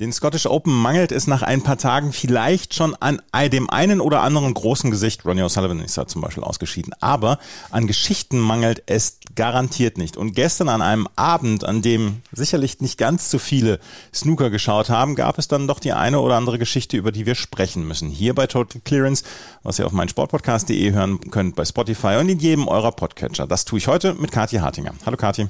Den 0.00 0.12
Scottish 0.12 0.46
Open 0.46 0.74
mangelt 0.74 1.12
es 1.12 1.28
nach 1.28 1.42
ein 1.42 1.62
paar 1.62 1.78
Tagen 1.78 2.12
vielleicht 2.12 2.74
schon 2.74 2.96
an 2.96 3.22
dem 3.52 3.70
einen 3.70 4.00
oder 4.00 4.22
anderen 4.22 4.52
großen 4.52 4.90
Gesicht. 4.90 5.24
Ronnie 5.24 5.42
O'Sullivan 5.42 5.80
ist 5.84 5.96
ja 5.96 6.04
zum 6.04 6.20
Beispiel 6.20 6.42
ausgeschieden. 6.42 6.92
Aber 6.98 7.38
an 7.70 7.86
Geschichten 7.86 8.40
mangelt 8.40 8.82
es 8.86 9.18
garantiert 9.36 9.96
nicht. 9.96 10.16
Und 10.16 10.34
gestern 10.34 10.68
an 10.68 10.82
einem 10.82 11.06
Abend, 11.14 11.62
an 11.62 11.80
dem 11.80 12.22
sicherlich 12.32 12.80
nicht 12.80 12.98
ganz 12.98 13.30
so 13.30 13.38
viele 13.38 13.78
Snooker 14.12 14.50
geschaut 14.50 14.90
haben, 14.90 15.14
gab 15.14 15.38
es 15.38 15.46
dann 15.46 15.68
doch 15.68 15.78
die 15.78 15.92
eine 15.92 16.18
oder 16.18 16.34
andere 16.34 16.58
Geschichte, 16.58 16.96
über 16.96 17.12
die 17.12 17.24
wir 17.24 17.36
sprechen 17.36 17.86
müssen. 17.86 18.10
Hier 18.10 18.34
bei 18.34 18.48
Total 18.48 18.80
Clearance, 18.80 19.22
was 19.62 19.78
ihr 19.78 19.86
auf 19.86 19.92
meinsportpodcast.de 19.92 20.90
hören 20.90 21.20
könnt, 21.30 21.54
bei 21.54 21.64
Spotify 21.64 22.16
und 22.18 22.28
in 22.28 22.40
jedem 22.40 22.66
eurer 22.66 22.90
Podcatcher. 22.90 23.46
Das 23.46 23.64
tue 23.64 23.78
ich 23.78 23.86
heute 23.86 24.14
mit 24.14 24.32
Kathi 24.32 24.56
Hartinger. 24.56 24.94
Hallo 25.06 25.16
Kathi. 25.16 25.46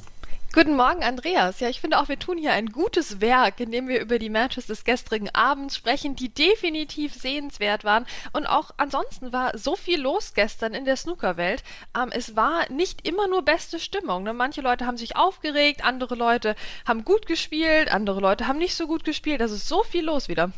Guten 0.54 0.76
Morgen, 0.76 1.02
Andreas. 1.02 1.58
Ja, 1.58 1.68
ich 1.68 1.80
finde 1.80 1.98
auch, 1.98 2.08
wir 2.08 2.16
tun 2.16 2.38
hier 2.38 2.52
ein 2.52 2.68
gutes 2.68 3.20
Werk, 3.20 3.58
indem 3.58 3.88
wir 3.88 4.00
über 4.00 4.20
die 4.20 4.30
Matches 4.30 4.66
des 4.66 4.84
gestrigen 4.84 5.28
Abends 5.30 5.74
sprechen, 5.74 6.14
die 6.14 6.28
definitiv 6.28 7.12
sehenswert 7.12 7.82
waren. 7.82 8.06
Und 8.32 8.46
auch 8.46 8.70
ansonsten 8.76 9.32
war 9.32 9.58
so 9.58 9.74
viel 9.74 10.00
los 10.00 10.32
gestern 10.32 10.72
in 10.72 10.84
der 10.84 10.94
Snookerwelt. 10.94 11.64
Ähm, 12.00 12.10
es 12.12 12.36
war 12.36 12.70
nicht 12.70 13.04
immer 13.04 13.26
nur 13.26 13.42
beste 13.42 13.80
Stimmung. 13.80 14.22
Ne? 14.22 14.32
Manche 14.32 14.60
Leute 14.60 14.86
haben 14.86 14.96
sich 14.96 15.16
aufgeregt, 15.16 15.84
andere 15.84 16.14
Leute 16.14 16.54
haben 16.86 17.04
gut 17.04 17.26
gespielt, 17.26 17.92
andere 17.92 18.20
Leute 18.20 18.46
haben 18.46 18.60
nicht 18.60 18.76
so 18.76 18.86
gut 18.86 19.02
gespielt. 19.02 19.42
Also 19.42 19.56
so 19.56 19.82
viel 19.82 20.04
los 20.04 20.28
wieder. 20.28 20.52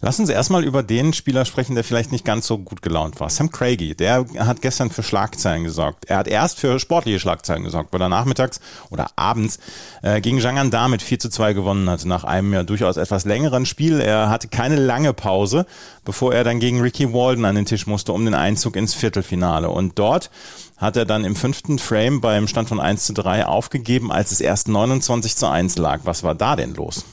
Lass 0.00 0.18
uns 0.18 0.30
erstmal 0.30 0.64
über 0.64 0.82
den 0.82 1.12
Spieler 1.12 1.44
sprechen, 1.44 1.74
der 1.74 1.84
vielleicht 1.84 2.10
nicht 2.10 2.24
ganz 2.24 2.46
so 2.46 2.56
gut 2.56 2.80
gelaunt 2.80 3.20
war. 3.20 3.28
Sam 3.28 3.50
Craigie, 3.50 3.94
der 3.94 4.24
hat 4.38 4.62
gestern 4.62 4.90
für 4.90 5.02
Schlagzeilen 5.02 5.64
gesorgt. 5.64 6.06
Er 6.06 6.16
hat 6.16 6.28
erst 6.28 6.58
für 6.58 6.80
sportliche 6.80 7.20
Schlagzeilen 7.20 7.64
gesorgt, 7.64 7.92
weil 7.92 8.00
er 8.00 8.08
nachmittags 8.08 8.60
oder 8.88 9.10
abends 9.16 9.41
abends 9.42 9.58
äh, 10.02 10.20
gegen 10.20 10.40
Zhang 10.40 10.70
Da 10.70 10.88
mit 10.88 11.02
4 11.02 11.18
zu 11.18 11.28
2 11.28 11.52
gewonnen 11.52 11.88
hat, 11.88 12.04
nach 12.04 12.24
einem 12.24 12.52
ja 12.52 12.62
durchaus 12.62 12.96
etwas 12.96 13.24
längeren 13.24 13.66
Spiel. 13.66 14.00
Er 14.00 14.30
hatte 14.30 14.48
keine 14.48 14.76
lange 14.76 15.12
Pause, 15.12 15.66
bevor 16.04 16.34
er 16.34 16.44
dann 16.44 16.60
gegen 16.60 16.80
Ricky 16.80 17.12
Walden 17.12 17.44
an 17.44 17.54
den 17.54 17.66
Tisch 17.66 17.86
musste, 17.86 18.12
um 18.12 18.24
den 18.24 18.34
Einzug 18.34 18.76
ins 18.76 18.94
Viertelfinale. 18.94 19.68
Und 19.70 19.98
dort 19.98 20.30
hat 20.76 20.96
er 20.96 21.04
dann 21.04 21.24
im 21.24 21.36
fünften 21.36 21.78
Frame 21.78 22.20
beim 22.20 22.48
Stand 22.48 22.68
von 22.68 22.80
1 22.80 23.06
zu 23.06 23.12
3 23.12 23.46
aufgegeben, 23.46 24.12
als 24.12 24.32
es 24.32 24.40
erst 24.40 24.68
29 24.68 25.36
zu 25.36 25.48
1 25.48 25.78
lag. 25.78 26.00
Was 26.04 26.22
war 26.22 26.34
da 26.34 26.56
denn 26.56 26.74
los? 26.74 27.04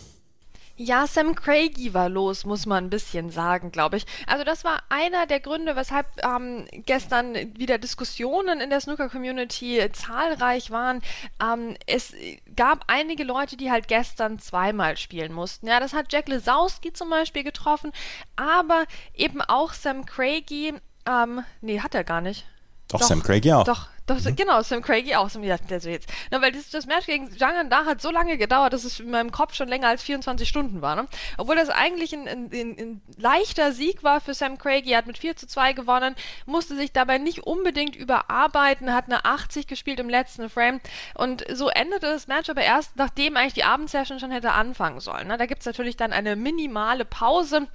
Ja, 0.81 1.07
Sam 1.07 1.35
Craigie 1.35 1.93
war 1.93 2.07
los, 2.07 2.45
muss 2.45 2.65
man 2.65 2.85
ein 2.85 2.89
bisschen 2.89 3.31
sagen, 3.31 3.69
glaube 3.69 3.97
ich. 3.97 4.05
Also 4.27 4.45
das 4.45 4.63
war 4.63 4.81
einer 4.87 5.25
der 5.25 5.41
Gründe, 5.41 5.75
weshalb 5.75 6.07
ähm, 6.23 6.69
gestern 6.71 7.35
wieder 7.57 7.77
Diskussionen 7.77 8.61
in 8.61 8.69
der 8.69 8.79
Snooker-Community 8.79 9.89
zahlreich 9.91 10.71
waren. 10.71 11.01
Ähm, 11.43 11.75
es 11.85 12.13
gab 12.55 12.85
einige 12.87 13.25
Leute, 13.25 13.57
die 13.57 13.69
halt 13.69 13.89
gestern 13.89 14.39
zweimal 14.39 14.95
spielen 14.95 15.33
mussten. 15.33 15.67
Ja, 15.67 15.81
das 15.81 15.91
hat 15.91 16.13
Jack 16.13 16.29
Lesowski 16.29 16.93
zum 16.93 17.09
Beispiel 17.09 17.43
getroffen, 17.43 17.91
aber 18.37 18.85
eben 19.13 19.41
auch 19.41 19.73
Sam 19.73 20.05
Craigie. 20.05 20.75
Ähm, 21.05 21.43
nee, 21.59 21.81
hat 21.81 21.93
er 21.93 22.05
gar 22.05 22.21
nicht. 22.21 22.45
Doch, 22.87 22.99
doch 22.99 23.07
Sam 23.07 23.21
Craigie 23.21 23.51
auch. 23.51 23.65
Doch, 23.65 23.89
doch, 24.09 24.19
mhm. 24.23 24.35
genau, 24.35 24.61
Sam 24.61 24.81
Craigie 24.81 25.15
auch. 25.15 25.29
So, 25.29 25.39
also 25.39 25.89
jetzt. 25.89 26.11
Na, 26.31 26.41
weil 26.41 26.51
das, 26.51 26.69
das 26.69 26.87
Match 26.87 27.05
gegen 27.05 27.29
Zhang 27.37 27.69
da 27.69 27.85
hat 27.85 28.01
so 28.01 28.09
lange 28.09 28.37
gedauert, 28.37 28.73
dass 28.73 28.83
es 28.83 28.99
in 28.99 29.11
meinem 29.11 29.31
Kopf 29.31 29.53
schon 29.53 29.67
länger 29.67 29.87
als 29.87 30.01
24 30.01 30.47
Stunden 30.47 30.81
war. 30.81 30.95
Ne? 30.95 31.07
Obwohl 31.37 31.55
das 31.55 31.69
eigentlich 31.69 32.13
ein, 32.13 32.27
ein, 32.27 32.49
ein, 32.51 32.77
ein 32.79 33.01
leichter 33.17 33.71
Sieg 33.71 34.03
war 34.03 34.19
für 34.19 34.33
Sam 34.33 34.57
Craigie. 34.57 34.91
Er 34.91 34.99
hat 34.99 35.07
mit 35.07 35.17
4 35.17 35.35
zu 35.35 35.47
2 35.47 35.73
gewonnen, 35.73 36.15
musste 36.45 36.75
sich 36.75 36.91
dabei 36.91 37.19
nicht 37.19 37.43
unbedingt 37.43 37.95
überarbeiten, 37.95 38.93
hat 38.93 39.05
eine 39.05 39.25
80 39.25 39.67
gespielt 39.67 39.99
im 39.99 40.09
letzten 40.09 40.49
Frame. 40.49 40.81
Und 41.13 41.45
so 41.51 41.69
endete 41.69 42.07
das 42.07 42.27
Match 42.27 42.49
aber 42.49 42.61
erst, 42.61 42.95
nachdem 42.95 43.37
eigentlich 43.37 43.53
die 43.53 43.63
Abendsession 43.63 44.19
schon 44.19 44.31
hätte 44.31 44.53
anfangen 44.53 44.99
sollen. 44.99 45.27
Ne? 45.27 45.37
Da 45.37 45.45
gibt 45.45 45.61
es 45.61 45.65
natürlich 45.67 45.97
dann 45.97 46.13
eine 46.13 46.35
minimale 46.35 47.05
Pause 47.05 47.67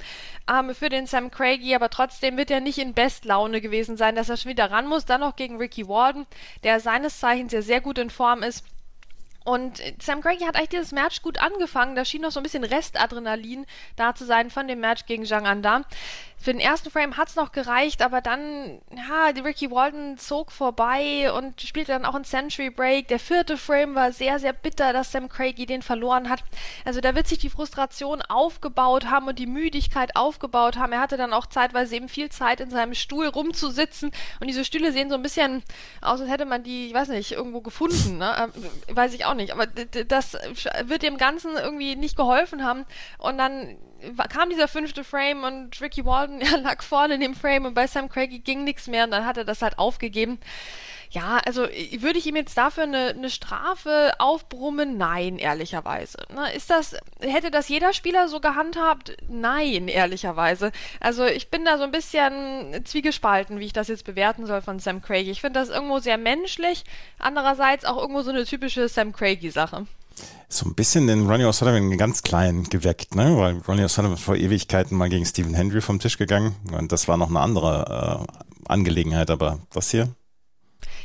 ähm, 0.50 0.74
für 0.74 0.88
den 0.88 1.06
Sam 1.06 1.30
Craigie, 1.30 1.76
aber 1.76 1.90
trotzdem 1.90 2.36
wird 2.36 2.50
er 2.50 2.60
nicht 2.60 2.78
in 2.78 2.94
Bestlaune 2.94 3.60
gewesen 3.60 3.96
sein, 3.96 4.16
dass 4.16 4.28
er 4.28 4.36
schon 4.36 4.50
wieder 4.50 4.70
ran 4.70 4.86
muss. 4.86 5.04
Dann 5.04 5.20
noch 5.20 5.36
gegen 5.36 5.58
Ricky 5.58 5.88
Warden 5.88 6.23
der 6.62 6.80
seines 6.80 7.20
Zeichens 7.20 7.52
ja 7.52 7.62
sehr 7.62 7.80
gut 7.80 7.98
in 7.98 8.10
Form 8.10 8.42
ist. 8.42 8.64
Und 9.44 9.82
Sam 10.00 10.22
Craigie 10.22 10.46
hat 10.46 10.56
eigentlich 10.56 10.70
dieses 10.70 10.92
Match 10.92 11.20
gut 11.20 11.36
angefangen. 11.38 11.94
Da 11.94 12.06
schien 12.06 12.22
noch 12.22 12.30
so 12.30 12.40
ein 12.40 12.42
bisschen 12.42 12.64
Restadrenalin 12.64 13.66
da 13.94 14.14
zu 14.14 14.24
sein 14.24 14.50
von 14.50 14.66
dem 14.66 14.80
Match 14.80 15.04
gegen 15.04 15.26
Zhang 15.26 15.46
Anda. 15.46 15.82
Für 16.44 16.52
den 16.52 16.60
ersten 16.60 16.90
Frame 16.90 17.16
hat 17.16 17.30
es 17.30 17.36
noch 17.36 17.52
gereicht, 17.52 18.02
aber 18.02 18.20
dann, 18.20 18.78
ja, 18.94 19.28
Ricky 19.42 19.70
Walden 19.70 20.18
zog 20.18 20.52
vorbei 20.52 21.32
und 21.32 21.62
spielte 21.62 21.92
dann 21.92 22.04
auch 22.04 22.14
einen 22.14 22.26
Century 22.26 22.68
Break. 22.68 23.08
Der 23.08 23.18
vierte 23.18 23.56
Frame 23.56 23.94
war 23.94 24.12
sehr, 24.12 24.38
sehr 24.38 24.52
bitter, 24.52 24.92
dass 24.92 25.10
Sam 25.10 25.30
Craigie 25.30 25.64
den 25.64 25.80
verloren 25.80 26.28
hat. 26.28 26.44
Also 26.84 27.00
da 27.00 27.14
wird 27.14 27.28
sich 27.28 27.38
die 27.38 27.48
Frustration 27.48 28.20
aufgebaut 28.20 29.06
haben 29.06 29.26
und 29.26 29.38
die 29.38 29.46
Müdigkeit 29.46 30.16
aufgebaut 30.16 30.76
haben. 30.76 30.92
Er 30.92 31.00
hatte 31.00 31.16
dann 31.16 31.32
auch 31.32 31.46
zeitweise 31.46 31.96
eben 31.96 32.10
viel 32.10 32.28
Zeit 32.28 32.60
in 32.60 32.68
seinem 32.68 32.92
Stuhl 32.92 33.28
rumzusitzen 33.28 34.12
und 34.38 34.46
diese 34.46 34.66
Stühle 34.66 34.92
sehen 34.92 35.08
so 35.08 35.16
ein 35.16 35.22
bisschen 35.22 35.62
aus, 36.02 36.20
als 36.20 36.28
hätte 36.28 36.44
man 36.44 36.62
die, 36.62 36.88
ich 36.88 36.94
weiß 36.94 37.08
nicht, 37.08 37.32
irgendwo 37.32 37.62
gefunden. 37.62 38.18
Ne? 38.18 38.50
Äh, 38.90 38.94
weiß 38.94 39.14
ich 39.14 39.24
auch 39.24 39.32
nicht, 39.32 39.50
aber 39.54 39.66
das 39.66 40.36
wird 40.84 41.04
dem 41.04 41.16
Ganzen 41.16 41.56
irgendwie 41.56 41.96
nicht 41.96 42.18
geholfen 42.18 42.66
haben 42.66 42.84
und 43.16 43.38
dann 43.38 43.78
kam 44.28 44.50
dieser 44.50 44.68
fünfte 44.68 45.04
Frame 45.04 45.44
und 45.44 45.80
Ricky 45.80 46.04
Walden 46.04 46.40
lag 46.62 46.82
vorne 46.82 47.14
in 47.14 47.20
dem 47.20 47.34
Frame 47.34 47.66
und 47.66 47.74
bei 47.74 47.86
Sam 47.86 48.08
Craigie 48.08 48.40
ging 48.40 48.64
nichts 48.64 48.86
mehr 48.86 49.04
und 49.04 49.10
dann 49.10 49.26
hat 49.26 49.36
er 49.36 49.44
das 49.44 49.62
halt 49.62 49.78
aufgegeben. 49.78 50.38
Ja, 51.14 51.40
also 51.46 51.62
würde 51.62 52.18
ich 52.18 52.26
ihm 52.26 52.34
jetzt 52.34 52.58
dafür 52.58 52.82
eine, 52.82 53.10
eine 53.10 53.30
Strafe 53.30 54.14
aufbrummen? 54.18 54.96
Nein, 54.98 55.38
ehrlicherweise. 55.38 56.18
Na, 56.34 56.48
ist 56.48 56.70
das, 56.70 56.96
hätte 57.20 57.52
das 57.52 57.68
jeder 57.68 57.92
Spieler 57.92 58.26
so 58.26 58.40
gehandhabt? 58.40 59.16
Nein, 59.28 59.86
ehrlicherweise. 59.86 60.72
Also 60.98 61.24
ich 61.24 61.50
bin 61.50 61.64
da 61.64 61.78
so 61.78 61.84
ein 61.84 61.92
bisschen 61.92 62.84
zwiegespalten, 62.84 63.60
wie 63.60 63.66
ich 63.66 63.72
das 63.72 63.86
jetzt 63.86 64.04
bewerten 64.04 64.46
soll 64.46 64.60
von 64.60 64.80
Sam 64.80 65.02
Craigie. 65.02 65.30
Ich 65.30 65.40
finde 65.40 65.60
das 65.60 65.68
irgendwo 65.68 66.00
sehr 66.00 66.18
menschlich, 66.18 66.82
andererseits 67.20 67.84
auch 67.84 67.98
irgendwo 67.98 68.22
so 68.22 68.30
eine 68.30 68.44
typische 68.44 68.88
Sam 68.88 69.12
Craigie-Sache 69.12 69.86
so 70.48 70.66
ein 70.66 70.74
bisschen 70.74 71.06
den 71.06 71.28
Ronnie 71.28 71.44
O'Sullivan 71.44 71.96
ganz 71.96 72.22
klein 72.22 72.64
geweckt, 72.64 73.14
ne? 73.14 73.36
Weil 73.36 73.58
Ronnie 73.66 73.84
O'Sullivan 73.84 74.16
vor 74.16 74.36
Ewigkeiten 74.36 74.96
mal 74.96 75.08
gegen 75.08 75.26
Stephen 75.26 75.54
Hendry 75.54 75.80
vom 75.80 75.98
Tisch 75.98 76.18
gegangen 76.18 76.54
und 76.72 76.92
das 76.92 77.08
war 77.08 77.16
noch 77.16 77.28
eine 77.28 77.40
andere 77.40 78.26
äh, 78.28 78.72
Angelegenheit, 78.72 79.30
aber 79.30 79.58
das 79.72 79.90
hier 79.90 80.08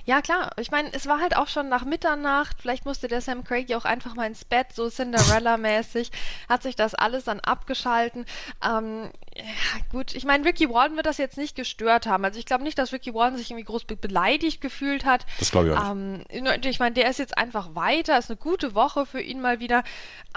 ja, 0.09 0.21
klar. 0.23 0.51
Ich 0.57 0.71
meine, 0.71 0.91
es 0.93 1.05
war 1.07 1.19
halt 1.19 1.35
auch 1.35 1.47
schon 1.47 1.69
nach 1.69 1.85
Mitternacht. 1.85 2.57
Vielleicht 2.59 2.83
musste 2.83 3.07
der 3.07 3.21
Sam 3.21 3.43
Craig 3.43 3.69
ja 3.69 3.77
auch 3.77 3.85
einfach 3.85 4.15
mal 4.15 4.25
ins 4.25 4.43
Bett, 4.43 4.67
so 4.73 4.89
Cinderella-mäßig. 4.89 6.09
Hat 6.47 6.63
sich 6.63 6.75
das 6.75 6.95
alles 6.95 7.25
dann 7.25 7.39
abgeschalten. 7.39 8.25
Ähm, 8.67 9.11
ja, 9.43 9.81
gut, 9.91 10.13
ich 10.15 10.25
meine, 10.25 10.45
Ricky 10.45 10.69
Walden 10.69 10.95
wird 10.95 11.05
das 11.05 11.17
jetzt 11.17 11.37
nicht 11.37 11.55
gestört 11.55 12.05
haben. 12.07 12.25
Also 12.25 12.39
ich 12.39 12.45
glaube 12.45 12.63
nicht, 12.63 12.77
dass 12.77 12.93
Ricky 12.93 13.13
Walden 13.13 13.37
sich 13.37 13.49
irgendwie 13.49 13.65
groß 13.65 13.85
be 13.85 13.95
beleidigt 13.95 14.61
gefühlt 14.61 15.05
hat. 15.05 15.25
Das 15.39 15.51
glaube 15.51 15.69
ich 15.69 15.73
auch 15.75 15.93
nicht. 15.93 16.25
Ähm, 16.31 16.61
ich 16.63 16.79
meine, 16.79 16.93
der 16.93 17.09
ist 17.09 17.19
jetzt 17.19 17.37
einfach 17.37 17.75
weiter. 17.75 18.17
Ist 18.17 18.29
eine 18.29 18.37
gute 18.37 18.75
Woche 18.75 19.05
für 19.05 19.21
ihn 19.21 19.41
mal 19.41 19.59
wieder. 19.59 19.83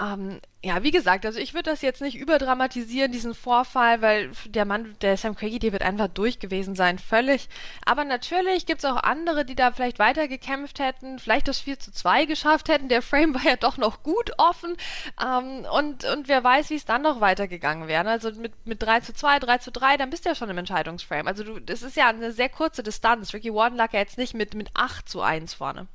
Ähm, 0.01 0.39
ja, 0.65 0.81
wie 0.81 0.91
gesagt, 0.91 1.25
also 1.25 1.39
ich 1.39 1.53
würde 1.53 1.69
das 1.69 1.81
jetzt 1.81 2.01
nicht 2.01 2.17
überdramatisieren, 2.17 3.11
diesen 3.11 3.35
Vorfall, 3.35 4.01
weil 4.01 4.31
der 4.45 4.63
Mann, 4.63 4.95
der 5.01 5.17
Sam 5.17 5.35
Craigie, 5.35 5.59
der 5.59 5.73
wird 5.73 5.83
einfach 5.83 6.07
durch 6.07 6.39
gewesen 6.39 6.73
sein, 6.73 6.99
völlig. 6.99 7.49
Aber 7.85 8.05
natürlich 8.05 8.65
gibt 8.65 8.81
es 8.81 8.89
auch 8.89 8.95
andere, 8.95 9.43
die 9.43 9.55
da 9.55 9.73
vielleicht 9.73 9.99
weiter 9.99 10.29
gekämpft 10.29 10.79
hätten, 10.79 11.19
vielleicht 11.19 11.49
das 11.49 11.59
4 11.59 11.79
zu 11.79 11.91
2 11.91 12.23
geschafft 12.23 12.69
hätten. 12.69 12.87
Der 12.87 13.01
Frame 13.01 13.35
war 13.35 13.43
ja 13.43 13.57
doch 13.57 13.75
noch 13.75 14.03
gut 14.03 14.31
offen. 14.37 14.77
Ähm, 15.21 15.65
und, 15.69 16.05
und 16.05 16.29
wer 16.29 16.41
weiß, 16.45 16.69
wie 16.69 16.75
es 16.75 16.85
dann 16.85 17.01
noch 17.01 17.19
weitergegangen 17.19 17.89
wäre. 17.89 18.09
Also 18.09 18.31
mit, 18.31 18.53
mit 18.65 18.81
3 18.93 18.99
zu 18.99 19.13
2, 19.13 19.39
3 19.39 19.57
zu 19.57 19.71
3, 19.71 19.97
dann 19.97 20.09
bist 20.09 20.25
du 20.25 20.29
ja 20.29 20.35
schon 20.35 20.49
im 20.49 20.57
Entscheidungsframe. 20.57 21.27
Also 21.27 21.43
du, 21.43 21.59
das 21.59 21.81
ist 21.81 21.95
ja 21.95 22.09
eine 22.09 22.31
sehr 22.31 22.49
kurze 22.49 22.83
Distanz. 22.83 23.33
Ricky 23.33 23.53
Warden 23.53 23.77
lag 23.77 23.91
ja 23.93 23.99
jetzt 23.99 24.17
nicht 24.17 24.33
mit, 24.33 24.53
mit 24.53 24.69
8 24.75 25.09
zu 25.09 25.21
1 25.21 25.55
vorne. 25.55 25.87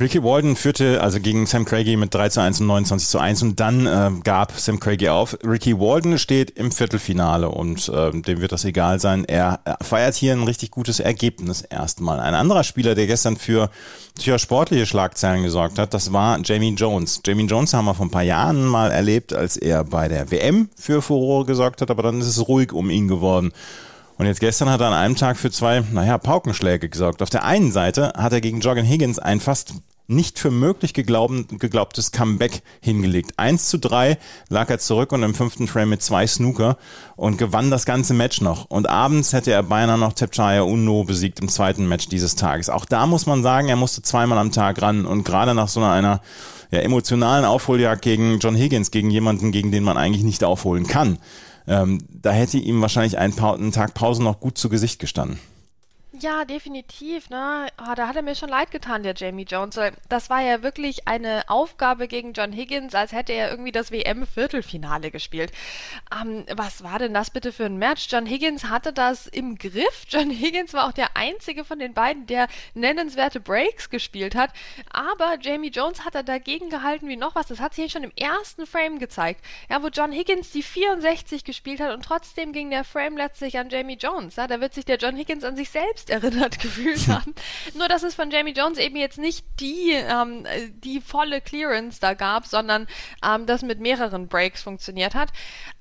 Ricky 0.00 0.22
Walden 0.22 0.54
führte 0.54 1.00
also 1.00 1.18
gegen 1.18 1.46
Sam 1.46 1.64
Craigie 1.64 1.96
mit 1.96 2.14
3 2.14 2.28
zu 2.28 2.40
1 2.40 2.60
und 2.60 2.68
29 2.68 3.08
zu 3.08 3.18
1 3.18 3.42
und 3.42 3.58
dann 3.58 3.86
äh, 3.86 4.12
gab 4.22 4.52
Sam 4.52 4.78
Craigie 4.78 5.08
auf. 5.08 5.36
Ricky 5.44 5.76
Walden 5.80 6.18
steht 6.18 6.52
im 6.52 6.70
Viertelfinale 6.70 7.48
und 7.48 7.88
äh, 7.88 8.12
dem 8.12 8.40
wird 8.40 8.52
das 8.52 8.64
egal 8.64 9.00
sein. 9.00 9.24
Er 9.24 9.58
feiert 9.82 10.14
hier 10.14 10.34
ein 10.34 10.44
richtig 10.44 10.70
gutes 10.70 11.00
Ergebnis 11.00 11.62
erstmal. 11.62 12.20
Ein 12.20 12.36
anderer 12.36 12.62
Spieler, 12.62 12.94
der 12.94 13.08
gestern 13.08 13.36
für 13.36 13.70
sicher 14.16 14.38
sportliche 14.38 14.86
Schlagzeilen 14.86 15.42
gesorgt 15.42 15.80
hat, 15.80 15.92
das 15.92 16.12
war 16.12 16.38
Jamie 16.44 16.74
Jones. 16.74 17.20
Jamie 17.26 17.46
Jones 17.46 17.74
haben 17.74 17.86
wir 17.86 17.94
vor 17.94 18.06
ein 18.06 18.12
paar 18.12 18.22
Jahren 18.22 18.66
mal 18.66 18.92
erlebt, 18.92 19.32
als 19.32 19.56
er 19.56 19.82
bei 19.82 20.06
der 20.06 20.30
WM 20.30 20.68
für 20.76 21.02
Furore 21.02 21.44
gesorgt 21.44 21.82
hat, 21.82 21.90
aber 21.90 22.04
dann 22.04 22.20
ist 22.20 22.28
es 22.28 22.46
ruhig 22.46 22.72
um 22.72 22.88
ihn 22.90 23.08
geworden. 23.08 23.52
Und 24.18 24.26
jetzt 24.26 24.40
gestern 24.40 24.68
hat 24.68 24.80
er 24.80 24.88
an 24.88 24.94
einem 24.94 25.14
Tag 25.14 25.36
für 25.36 25.50
zwei, 25.50 25.80
naja, 25.92 26.18
Paukenschläge 26.18 26.88
gesorgt. 26.88 27.22
Auf 27.22 27.30
der 27.30 27.44
einen 27.44 27.70
Seite 27.70 28.12
hat 28.16 28.32
er 28.32 28.40
gegen 28.40 28.60
Jorgen 28.60 28.84
Higgins 28.84 29.20
ein 29.20 29.38
fast 29.38 29.74
nicht 30.08 30.38
für 30.38 30.50
möglich 30.50 30.94
geglaubt, 30.94 31.60
geglaubtes 31.60 32.12
Comeback 32.12 32.62
hingelegt. 32.80 33.34
1 33.36 33.68
zu 33.68 33.78
3 33.78 34.16
lag 34.48 34.70
er 34.70 34.78
zurück 34.78 35.12
und 35.12 35.22
im 35.22 35.34
fünften 35.34 35.68
Frame 35.68 35.90
mit 35.90 36.02
zwei 36.02 36.26
Snooker 36.26 36.78
und 37.16 37.36
gewann 37.36 37.70
das 37.70 37.84
ganze 37.84 38.14
Match 38.14 38.40
noch. 38.40 38.64
Und 38.70 38.88
abends 38.88 39.34
hätte 39.34 39.52
er 39.52 39.62
beinahe 39.62 39.98
noch 39.98 40.14
Tepchaya 40.14 40.62
Uno 40.62 41.04
besiegt 41.04 41.40
im 41.40 41.48
zweiten 41.48 41.86
Match 41.86 42.08
dieses 42.08 42.36
Tages. 42.36 42.70
Auch 42.70 42.86
da 42.86 43.06
muss 43.06 43.26
man 43.26 43.42
sagen, 43.42 43.68
er 43.68 43.76
musste 43.76 44.00
zweimal 44.00 44.38
am 44.38 44.50
Tag 44.50 44.80
ran 44.80 45.04
und 45.04 45.24
gerade 45.24 45.54
nach 45.54 45.68
so 45.68 45.82
einer 45.82 46.22
ja, 46.70 46.80
emotionalen 46.80 47.44
Aufholjagd 47.44 48.00
gegen 48.00 48.38
John 48.38 48.56
Higgins, 48.56 48.90
gegen 48.90 49.10
jemanden, 49.10 49.52
gegen 49.52 49.72
den 49.72 49.84
man 49.84 49.98
eigentlich 49.98 50.24
nicht 50.24 50.42
aufholen 50.42 50.86
kann, 50.86 51.18
ähm, 51.66 52.02
da 52.10 52.30
hätte 52.30 52.56
ihm 52.56 52.80
wahrscheinlich 52.80 53.18
ein, 53.18 53.34
pa 53.34 53.52
ein 53.52 53.72
Tag 53.72 53.92
Pause 53.92 54.22
noch 54.22 54.40
gut 54.40 54.56
zu 54.56 54.70
Gesicht 54.70 55.00
gestanden. 55.00 55.38
Ja, 56.20 56.44
definitiv. 56.44 57.30
Ne? 57.30 57.68
Oh, 57.80 57.94
da 57.94 58.08
hat 58.08 58.16
er 58.16 58.22
mir 58.22 58.34
schon 58.34 58.48
leid 58.48 58.72
getan, 58.72 59.04
der 59.04 59.14
Jamie 59.14 59.44
Jones. 59.44 59.78
Das 60.08 60.30
war 60.30 60.40
ja 60.40 60.62
wirklich 60.62 61.06
eine 61.06 61.44
Aufgabe 61.48 62.08
gegen 62.08 62.32
John 62.32 62.52
Higgins, 62.52 62.94
als 62.96 63.12
hätte 63.12 63.32
er 63.32 63.50
irgendwie 63.50 63.70
das 63.70 63.92
WM-Viertelfinale 63.92 65.12
gespielt. 65.12 65.52
Ähm, 66.12 66.44
was 66.56 66.82
war 66.82 66.98
denn 66.98 67.14
das 67.14 67.30
bitte 67.30 67.52
für 67.52 67.66
ein 67.66 67.76
Match? 67.76 68.08
John 68.10 68.26
Higgins 68.26 68.64
hatte 68.64 68.92
das 68.92 69.28
im 69.28 69.58
Griff. 69.58 70.06
John 70.08 70.30
Higgins 70.30 70.72
war 70.72 70.88
auch 70.88 70.92
der 70.92 71.16
einzige 71.16 71.64
von 71.64 71.78
den 71.78 71.94
beiden, 71.94 72.26
der 72.26 72.48
nennenswerte 72.74 73.38
Breaks 73.38 73.88
gespielt 73.88 74.34
hat. 74.34 74.50
Aber 74.90 75.36
Jamie 75.40 75.70
Jones 75.70 76.04
hat 76.04 76.16
er 76.16 76.24
dagegen 76.24 76.68
gehalten 76.68 77.06
wie 77.06 77.16
noch 77.16 77.36
was. 77.36 77.46
Das 77.46 77.60
hat 77.60 77.74
sich 77.74 77.92
schon 77.92 78.02
im 78.02 78.12
ersten 78.16 78.66
Frame 78.66 78.98
gezeigt. 78.98 79.44
Ja, 79.70 79.84
wo 79.84 79.88
John 79.88 80.10
Higgins 80.10 80.50
die 80.50 80.64
64 80.64 81.44
gespielt 81.44 81.80
hat 81.80 81.94
und 81.94 82.04
trotzdem 82.04 82.52
ging 82.52 82.70
der 82.70 82.82
Frame 82.82 83.16
letztlich 83.16 83.56
an 83.56 83.70
Jamie 83.70 83.98
Jones. 84.00 84.34
Ja, 84.34 84.48
da 84.48 84.60
wird 84.60 84.74
sich 84.74 84.84
der 84.84 84.96
John 84.96 85.16
Higgins 85.16 85.44
an 85.44 85.54
sich 85.54 85.70
selbst 85.70 86.07
selbst 86.08 86.10
erinnert 86.28 86.58
gefühlt 86.58 87.08
haben. 87.08 87.34
Nur, 87.74 87.88
dass 87.88 88.02
es 88.02 88.14
von 88.14 88.30
Jamie 88.30 88.52
Jones 88.52 88.78
eben 88.78 88.96
jetzt 88.96 89.18
nicht 89.18 89.44
die, 89.60 89.92
ähm, 89.92 90.46
die 90.82 91.00
volle 91.00 91.40
Clearance 91.40 92.00
da 92.00 92.14
gab, 92.14 92.46
sondern 92.46 92.86
ähm, 93.24 93.46
das 93.46 93.62
mit 93.62 93.80
mehreren 93.80 94.28
Breaks 94.28 94.62
funktioniert 94.62 95.14
hat. 95.14 95.30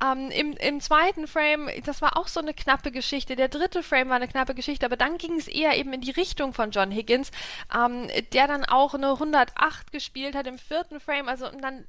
Ähm, 0.03 0.29
im, 0.31 0.53
Im 0.53 0.79
zweiten 0.79 1.27
Frame, 1.27 1.69
das 1.85 2.01
war 2.01 2.17
auch 2.17 2.27
so 2.27 2.39
eine 2.39 2.53
knappe 2.53 2.91
Geschichte. 2.91 3.35
Der 3.35 3.47
dritte 3.47 3.83
Frame 3.83 4.09
war 4.09 4.17
eine 4.17 4.27
knappe 4.27 4.53
Geschichte, 4.53 4.85
aber 4.85 4.97
dann 4.97 5.17
ging 5.17 5.37
es 5.37 5.47
eher 5.47 5.77
eben 5.77 5.93
in 5.93 6.01
die 6.01 6.11
Richtung 6.11 6.53
von 6.53 6.71
John 6.71 6.91
Higgins, 6.91 7.31
ähm, 7.75 8.07
der 8.33 8.47
dann 8.47 8.65
auch 8.65 8.93
eine 8.93 9.11
108 9.11 9.91
gespielt 9.91 10.35
hat 10.35 10.47
im 10.47 10.57
vierten 10.57 10.99
Frame. 10.99 11.27
Also 11.27 11.47
und 11.49 11.63
dann 11.63 11.85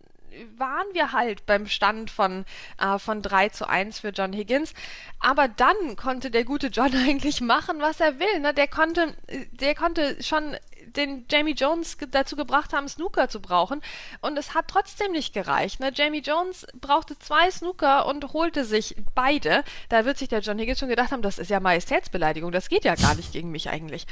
waren 0.56 0.86
wir 0.92 1.12
halt 1.12 1.46
beim 1.46 1.66
Stand 1.66 2.10
von, 2.10 2.44
äh, 2.78 2.98
von 2.98 3.22
3 3.22 3.48
zu 3.50 3.69
1 3.69 4.00
für 4.00 4.10
John 4.10 4.32
Higgins. 4.32 4.75
Aber 5.20 5.48
dann 5.48 5.96
konnte 5.96 6.30
der 6.30 6.44
gute 6.44 6.69
John 6.69 6.94
eigentlich 7.08 7.40
machen, 7.40 7.80
was 7.80 8.00
er 8.00 8.19
will. 8.19 8.40
Ne? 8.40 8.54
Der 8.54 8.69
konnte, 8.69 9.14
der 9.52 9.75
konnte 9.75 10.22
schon 10.22 10.56
den 10.93 11.26
Jamie 11.31 11.55
Jones 11.55 11.96
dazu 12.11 12.37
gebracht 12.37 12.73
haben, 12.73 12.88
Snooker 12.88 13.29
zu 13.29 13.40
brauchen. 13.40 13.82
Und 14.20 14.38
es 14.38 14.55
hat 14.55 14.69
trotzdem 14.69 15.12
nicht 15.12 15.32
gereicht. 15.32 15.81
Ne? 15.81 15.90
Jamie 15.94 16.20
Jones 16.20 16.67
brauchte 16.81 17.19
zwei 17.19 17.50
Snooker 17.50 18.06
und 18.06 18.32
holte 18.32 18.64
sich 18.64 18.96
beide. 19.14 19.64
Da 19.88 20.05
wird 20.05 20.19
sich 20.19 20.29
der 20.29 20.40
John 20.40 20.58
Higgins 20.58 20.79
schon 20.79 20.88
gedacht 20.88 21.12
haben, 21.12 21.23
das 21.23 21.38
ist 21.38 21.50
ja 21.50 21.61
Majestätsbeleidigung, 21.61 22.52
das 22.52 22.69
geht 22.69 22.85
ja 22.85 22.94
gar 22.94 23.14
nicht 23.14 23.32
gegen 23.32 23.50
mich 23.50 23.69
eigentlich. 23.69 24.06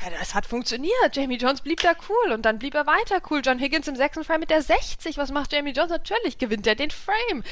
Aber 0.00 0.16
das 0.16 0.34
hat 0.34 0.46
funktioniert. 0.46 0.92
Jamie 1.14 1.36
Jones 1.36 1.60
blieb 1.60 1.80
da 1.80 1.92
cool 2.08 2.32
und 2.32 2.42
dann 2.42 2.58
blieb 2.58 2.74
er 2.74 2.86
weiter 2.86 3.20
cool. 3.30 3.40
John 3.44 3.58
Higgins 3.58 3.88
im 3.88 3.96
sechsten 3.96 4.24
Frame 4.24 4.40
mit 4.40 4.50
der 4.50 4.62
60. 4.62 5.16
Was 5.16 5.30
macht 5.30 5.52
Jamie 5.52 5.72
Jones? 5.72 5.90
Natürlich 5.90 6.38
gewinnt 6.38 6.66
er 6.66 6.74
den 6.74 6.90
Frame. 6.90 7.42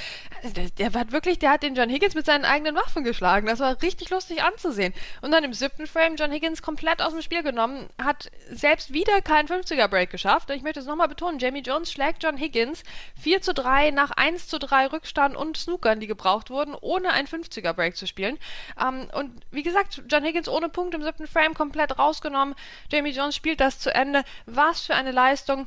Der, 0.43 0.71
der 0.71 0.95
war 0.95 1.11
wirklich, 1.13 1.39
der 1.39 1.51
hat 1.51 1.63
den 1.63 1.75
John 1.75 1.91
Higgins 1.91 2.15
mit 2.15 2.27
seinen 2.27 2.45
eigenen 2.45 2.77
Waffen 2.77 3.05
geschlagen. 3.05 3.47
Das 3.47 3.59
war 3.59 3.81
richtig 3.83 4.11
lustig 4.11 4.43
anzusehen. 4.43 4.95
Und 5.23 5.33
dann 5.33 5.45
im 5.45 5.53
siebten 5.53 5.87
Frame 5.87 6.17
John 6.17 6.31
Higgins 6.31 6.63
komplett 6.63 7.03
aus 7.03 7.13
dem 7.13 7.23
Spiel 7.23 7.43
genommen, 7.43 7.89
hat 8.01 8.31
selbst 8.51 8.93
wieder 8.93 9.21
keinen 9.23 9.49
50er-Break 9.49 10.11
geschafft. 10.11 10.51
Ich 10.51 10.63
möchte 10.63 10.81
es 10.81 10.87
nochmal 10.87 11.09
betonen, 11.09 11.39
Jamie 11.39 11.63
Jones 11.63 11.93
schlägt 11.93 12.23
John 12.23 12.37
Higgins 12.37 12.83
4 13.21 13.43
zu 13.43 13.55
3 13.55 13.91
nach 13.91 14.11
1 14.11 14.49
zu 14.49 14.59
3 14.59 14.89
Rückstand 14.89 15.37
und 15.37 15.57
Snookern, 15.57 16.01
die 16.01 16.07
gebraucht 16.07 16.51
wurden, 16.51 16.75
ohne 16.81 17.11
einen 17.11 17.29
50er-Break 17.29 17.97
zu 17.97 18.07
spielen. 18.07 18.39
Ähm, 18.81 19.09
und 19.13 19.33
wie 19.51 19.63
gesagt, 19.63 20.03
John 20.09 20.25
Higgins 20.25 20.49
ohne 20.49 20.69
Punkt 20.69 20.95
im 20.95 21.03
siebten 21.03 21.27
Frame 21.27 21.55
komplett 21.55 21.99
rausgenommen. 21.99 22.55
Jamie 22.91 23.11
Jones 23.11 23.37
spielt 23.37 23.61
das 23.61 23.79
zu 23.79 23.95
Ende. 23.95 24.25
Was 24.47 24.87
für 24.87 24.95
eine 24.95 25.13
Leistung. 25.13 25.67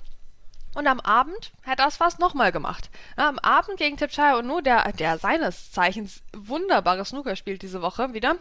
Und 0.75 0.88
am 0.88 1.00
Abend 1.00 1.52
hat 1.66 1.80
er 1.80 1.88
es 1.88 1.98
fast 1.98 2.20
nochmal 2.20 2.52
gemacht. 2.52 2.90
am 3.16 3.38
Abend 3.40 3.78
gegen 3.78 3.98
Tipchai 3.98 4.38
Ono, 4.38 4.62
der, 4.62 4.92
der 4.94 5.18
seines 5.18 5.72
Zeichens 5.72 6.24
wunderbares 6.36 7.10
Snooker 7.10 7.36
spielt 7.36 7.62
diese 7.62 7.81
Woche 7.81 8.14
wieder, 8.14 8.36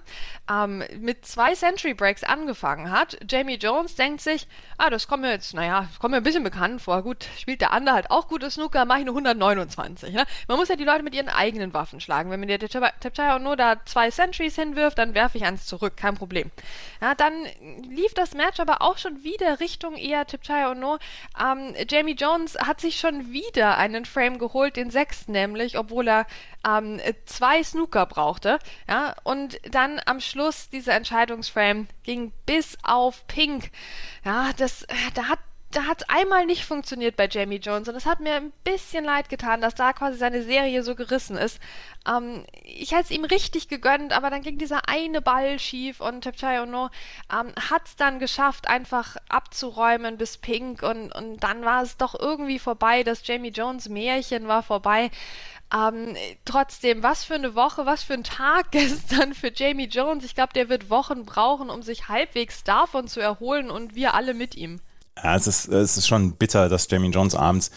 ähm, 0.51 0.83
mit 0.99 1.27
zwei 1.27 1.55
Century 1.55 1.95
Breaks 1.95 2.25
angefangen 2.25 2.91
hat. 2.91 3.19
Jamie 3.29 3.57
Jones 3.57 3.95
denkt 3.97 4.23
sich, 4.23 4.49
ah, 4.79 4.91
das 4.91 5.07
kommt 5.07 5.23
mir 5.23 5.31
jetzt, 5.31 5.55
naja, 5.55 5.87
das 5.91 5.99
kommt 5.99 6.13
mir 6.13 6.19
ein 6.19 6.23
bisschen 6.23 6.45
bekannt 6.45 6.81
vor. 6.81 7.03
Gut, 7.03 7.27
spielt 7.39 7.61
der 7.61 7.73
andere 7.73 7.95
halt 7.95 8.11
auch 8.11 8.29
gutes 8.29 8.55
Snooker, 8.55 8.85
mache 8.85 8.99
ich 8.99 9.05
eine 9.05 9.11
129. 9.11 10.15
Ne? 10.15 10.25
Man 10.49 10.59
muss 10.59 10.69
ja 10.69 10.77
die 10.77 10.85
Leute 10.85 11.03
mit 11.03 11.15
ihren 11.15 11.29
eigenen 11.29 11.75
Waffen 11.75 12.01
schlagen. 12.01 12.31
Wenn 12.31 12.41
mir 12.41 12.59
der 12.59 12.69
Tipchai 12.69 13.37
Ono 13.37 13.57
da 13.57 13.85
zwei 13.85 14.11
Centuries 14.11 14.55
hinwirft, 14.55 14.99
dann 14.99 15.15
werfe 15.15 15.39
ich 15.39 15.45
eins 15.45 15.67
zurück, 15.67 15.97
kein 15.97 16.15
Problem. 16.15 16.51
Ja, 17.01 17.15
dann 17.15 17.33
lief 17.89 18.15
das 18.15 18.35
Match 18.35 18.61
aber 18.61 18.81
auch 18.81 18.97
schon 18.97 19.23
wieder 19.23 19.61
Richtung 19.61 19.97
eher 19.97 20.27
Tipchai 20.27 20.71
Ono. 20.71 20.99
Ähm, 21.39 21.75
Jamie 21.89 22.17
Jones 22.23 22.57
hat 22.57 22.81
sich 22.81 23.01
schon 23.01 23.33
wieder 23.33 23.77
einen 23.79 24.05
Frame 24.05 24.39
geholt, 24.39 24.77
den 24.77 24.91
sechsten 24.91 25.33
nämlich, 25.33 25.77
obwohl 25.77 26.07
er 26.07 26.27
ähm, 26.65 27.01
zwei 27.27 27.61
Snooker 27.65 28.07
brauchte. 28.07 28.61
Ja, 28.89 29.17
und 29.25 29.59
dann 29.69 30.01
am 30.07 30.21
Schluss 30.21 30.69
dieser 30.71 30.95
Entscheidungsframe 30.95 31.89
ging 32.05 32.33
bis 32.47 32.79
auf 32.85 33.27
Pink. 33.27 33.73
Ja, 34.25 34.51
das, 34.57 34.87
da 35.15 35.25
hat 35.25 35.41
da 35.73 35.87
hat 35.87 36.09
einmal 36.11 36.47
nicht 36.47 36.65
funktioniert 36.65 37.17
bei 37.17 37.27
Jamie 37.29 37.57
Jones 37.57 37.89
und 37.89 37.95
es 37.95 38.07
hat 38.07 38.21
mir 38.21 38.35
ein 38.35 38.53
bisschen 38.63 39.05
leid 39.05 39.29
getan, 39.29 39.61
dass 39.61 39.75
da 39.75 39.93
quasi 39.93 40.19
seine 40.19 40.43
Serie 40.43 40.83
so 40.83 40.95
gerissen 40.95 41.37
ist. 41.37 41.59
Ähm, 42.07 42.45
ich 42.63 42.93
hätte 42.93 43.05
es 43.05 43.11
ihm 43.11 43.25
richtig 43.25 43.69
gegönnt, 43.69 44.13
aber 44.13 44.31
dann 44.31 44.43
ging 44.43 44.59
dieser 44.59 44.89
eine 44.89 45.23
Ball 45.23 45.59
schief 45.59 46.01
und 46.01 46.25
Tapchai 46.25 46.63
Ono 46.63 46.91
ähm, 47.33 47.53
hat 47.71 47.87
es 47.87 47.97
dann 47.97 48.19
geschafft, 48.19 48.69
einfach 48.69 49.17
abzuräumen 49.29 50.19
bis 50.19 50.37
Pink 50.37 50.83
und, 50.83 51.11
und 51.13 51.41
dann 51.41 51.65
war 51.65 51.83
es 51.83 51.97
doch 51.97 52.15
irgendwie 52.19 52.59
vorbei. 52.59 53.03
Das 53.03 53.27
Jamie 53.27 53.51
Jones 53.51 53.89
Märchen 53.89 54.49
war 54.49 54.63
vorbei. 54.63 55.11
Ähm, 55.75 56.17
trotzdem, 56.45 57.03
was 57.03 57.25
für 57.25 57.35
eine 57.35 57.55
Woche, 57.55 57.87
was 57.87 58.03
für 58.03 58.15
ein 58.15 58.25
Tag 58.25 58.71
gestern 58.73 59.33
für 59.33 59.51
Jamie 59.55 59.87
Jones. 59.87 60.25
Ich 60.25 60.35
glaube, 60.35 60.53
der 60.53 60.69
wird 60.69 60.91
Wochen 60.91 61.25
brauchen, 61.25 61.71
um 61.71 61.83
sich 61.83 62.09
halbwegs 62.09 62.63
davon 62.63 63.09
zu 63.09 63.21
erholen 63.21 63.71
und 63.71 63.95
wir 63.95 64.15
alle 64.15 64.35
mit 64.35 64.55
ihm. 64.55 64.81
Ja, 65.23 65.37
es 65.37 65.47
ist, 65.47 65.69
es 65.69 65.97
ist 65.97 66.09
schon 66.09 66.33
bitter, 66.33 66.69
dass 66.69 66.89
Jamie 66.91 67.11
Jones 67.11 67.35
abends 67.35 67.71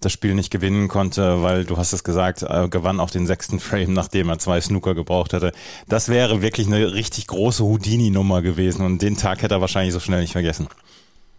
das 0.00 0.12
Spiel 0.12 0.34
nicht 0.34 0.50
gewinnen 0.50 0.88
konnte, 0.88 1.42
weil 1.42 1.64
du 1.64 1.76
hast 1.76 1.92
es 1.92 2.04
gesagt, 2.04 2.42
er 2.42 2.68
gewann 2.68 3.00
auch 3.00 3.10
den 3.10 3.26
sechsten 3.26 3.60
Frame, 3.60 3.92
nachdem 3.92 4.28
er 4.28 4.38
zwei 4.38 4.60
Snooker 4.60 4.94
gebraucht 4.94 5.32
hätte. 5.32 5.52
Das 5.88 6.08
wäre 6.08 6.42
wirklich 6.42 6.66
eine 6.66 6.92
richtig 6.92 7.26
große 7.28 7.64
Houdini-Nummer 7.64 8.42
gewesen 8.42 8.84
und 8.84 9.00
den 9.00 9.16
Tag 9.16 9.42
hätte 9.42 9.54
er 9.54 9.60
wahrscheinlich 9.60 9.94
so 9.94 10.00
schnell 10.00 10.20
nicht 10.20 10.32
vergessen. 10.32 10.68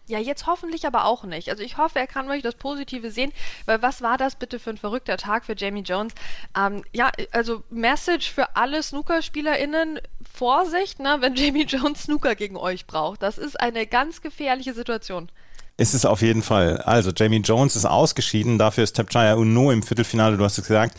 Ja, 0.08 0.20
jetzt 0.20 0.48
hoffentlich 0.48 0.86
aber 0.86 1.06
auch 1.06 1.24
nicht. 1.24 1.50
Also 1.50 1.64
ich 1.64 1.78
hoffe, 1.78 1.98
er 1.98 2.08
kann 2.08 2.26
wirklich 2.26 2.44
das 2.44 2.56
Positive 2.56 3.10
sehen, 3.10 3.32
weil 3.66 3.82
was 3.82 4.02
war 4.02 4.18
das 4.18 4.36
bitte 4.36 4.60
für 4.60 4.72
ein 4.72 4.78
verrückter 4.78 5.16
Tag 5.16 5.46
für 5.46 5.56
Jamie 5.56 5.82
Jones? 5.82 6.14
Ähm, 6.58 6.84
ja, 6.92 7.10
also 7.32 7.64
Message 7.70 8.30
für 8.30 8.58
alle 8.58 8.84
Snookerspielerinnen, 8.84 10.02
Vorsicht, 10.30 11.00
ne, 11.00 11.18
wenn 11.22 11.36
Jamie 11.38 11.64
Jones 11.64 12.04
Snooker 12.04 12.36
gegen 12.36 12.58
euch 12.58 12.86
braucht. 12.86 13.24
Das 13.24 13.38
ist 13.38 13.58
eine 13.58 13.88
ganz 13.88 14.22
gefährliche 14.22 14.74
Situation. 14.74 15.30
Ist 15.76 15.96
es 15.96 16.06
auf 16.06 16.22
jeden 16.22 16.44
Fall. 16.44 16.78
Also 16.78 17.12
Jamie 17.16 17.42
Jones 17.44 17.76
ist 17.76 17.86
ausgeschieden, 17.86 18.60
dafür 18.60 18.84
ist 18.84 18.96
Tapchaya 18.96 19.34
Uno 19.34 19.72
im 19.72 19.82
Viertelfinale, 19.82 20.38
du 20.38 20.44
hast 20.44 20.60
es 20.60 20.68
gesagt. 20.68 20.96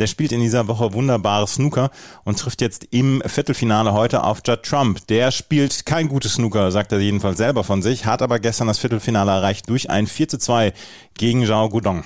Der 0.00 0.08
spielt 0.08 0.32
in 0.32 0.40
dieser 0.40 0.66
Woche 0.66 0.92
wunderbare 0.94 1.46
Snooker 1.46 1.90
und 2.24 2.36
trifft 2.36 2.60
jetzt 2.60 2.88
im 2.90 3.22
Viertelfinale 3.24 3.92
heute 3.92 4.24
auf 4.24 4.40
Judd 4.44 4.64
Trump. 4.64 5.06
Der 5.06 5.30
spielt 5.30 5.86
kein 5.86 6.08
gutes 6.08 6.34
Snooker, 6.34 6.72
sagt 6.72 6.90
er 6.90 6.98
jedenfalls 6.98 7.38
selber 7.38 7.62
von 7.62 7.82
sich, 7.82 8.04
hat 8.04 8.20
aber 8.20 8.40
gestern 8.40 8.66
das 8.66 8.80
Viertelfinale 8.80 9.30
erreicht 9.30 9.68
durch 9.68 9.90
ein 9.90 10.08
4 10.08 10.28
zu 10.28 10.38
2 10.38 10.72
gegen 11.16 11.46
Zhao 11.46 11.68
Gudong. 11.68 12.02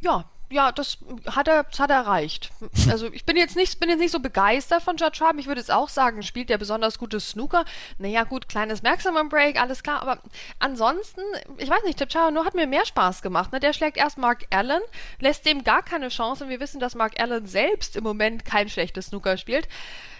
Ja, 0.00 0.26
ja, 0.48 0.70
das 0.70 0.98
hat 1.26 1.48
er, 1.48 1.64
das 1.64 1.80
hat 1.80 1.90
er 1.90 1.96
erreicht. 1.96 2.50
Also 2.88 3.12
ich 3.12 3.24
bin 3.24 3.36
jetzt 3.36 3.56
nicht, 3.56 3.80
bin 3.80 3.88
jetzt 3.88 3.98
nicht 3.98 4.12
so 4.12 4.20
begeistert 4.20 4.82
von 4.82 4.96
Judd 4.96 5.14
Trump. 5.14 5.40
Ich 5.40 5.46
würde 5.46 5.60
jetzt 5.60 5.72
auch 5.72 5.88
sagen, 5.88 6.22
spielt 6.22 6.48
der 6.50 6.58
besonders 6.58 6.98
gutes 6.98 7.30
Snooker. 7.30 7.64
Naja, 7.98 8.22
gut, 8.22 8.48
kleines 8.48 8.82
Maximum 8.82 9.28
Break, 9.28 9.60
alles 9.60 9.82
klar. 9.82 10.02
Aber 10.02 10.20
ansonsten, 10.60 11.20
ich 11.58 11.68
weiß 11.68 11.82
nicht, 11.84 11.98
Tipcharo 11.98 12.44
hat 12.44 12.54
mir 12.54 12.66
mehr 12.66 12.86
Spaß 12.86 13.22
gemacht. 13.22 13.52
Ne? 13.52 13.58
Der 13.58 13.72
schlägt 13.72 13.96
erst 13.96 14.18
Mark 14.18 14.46
Allen, 14.50 14.82
lässt 15.18 15.46
dem 15.46 15.64
gar 15.64 15.82
keine 15.82 16.08
Chance. 16.08 16.44
Und 16.44 16.50
wir 16.50 16.60
wissen, 16.60 16.80
dass 16.80 16.94
Mark 16.94 17.18
Allen 17.20 17.46
selbst 17.46 17.96
im 17.96 18.04
Moment 18.04 18.44
kein 18.44 18.68
schlechtes 18.68 19.06
Snooker 19.06 19.36
spielt. 19.36 19.68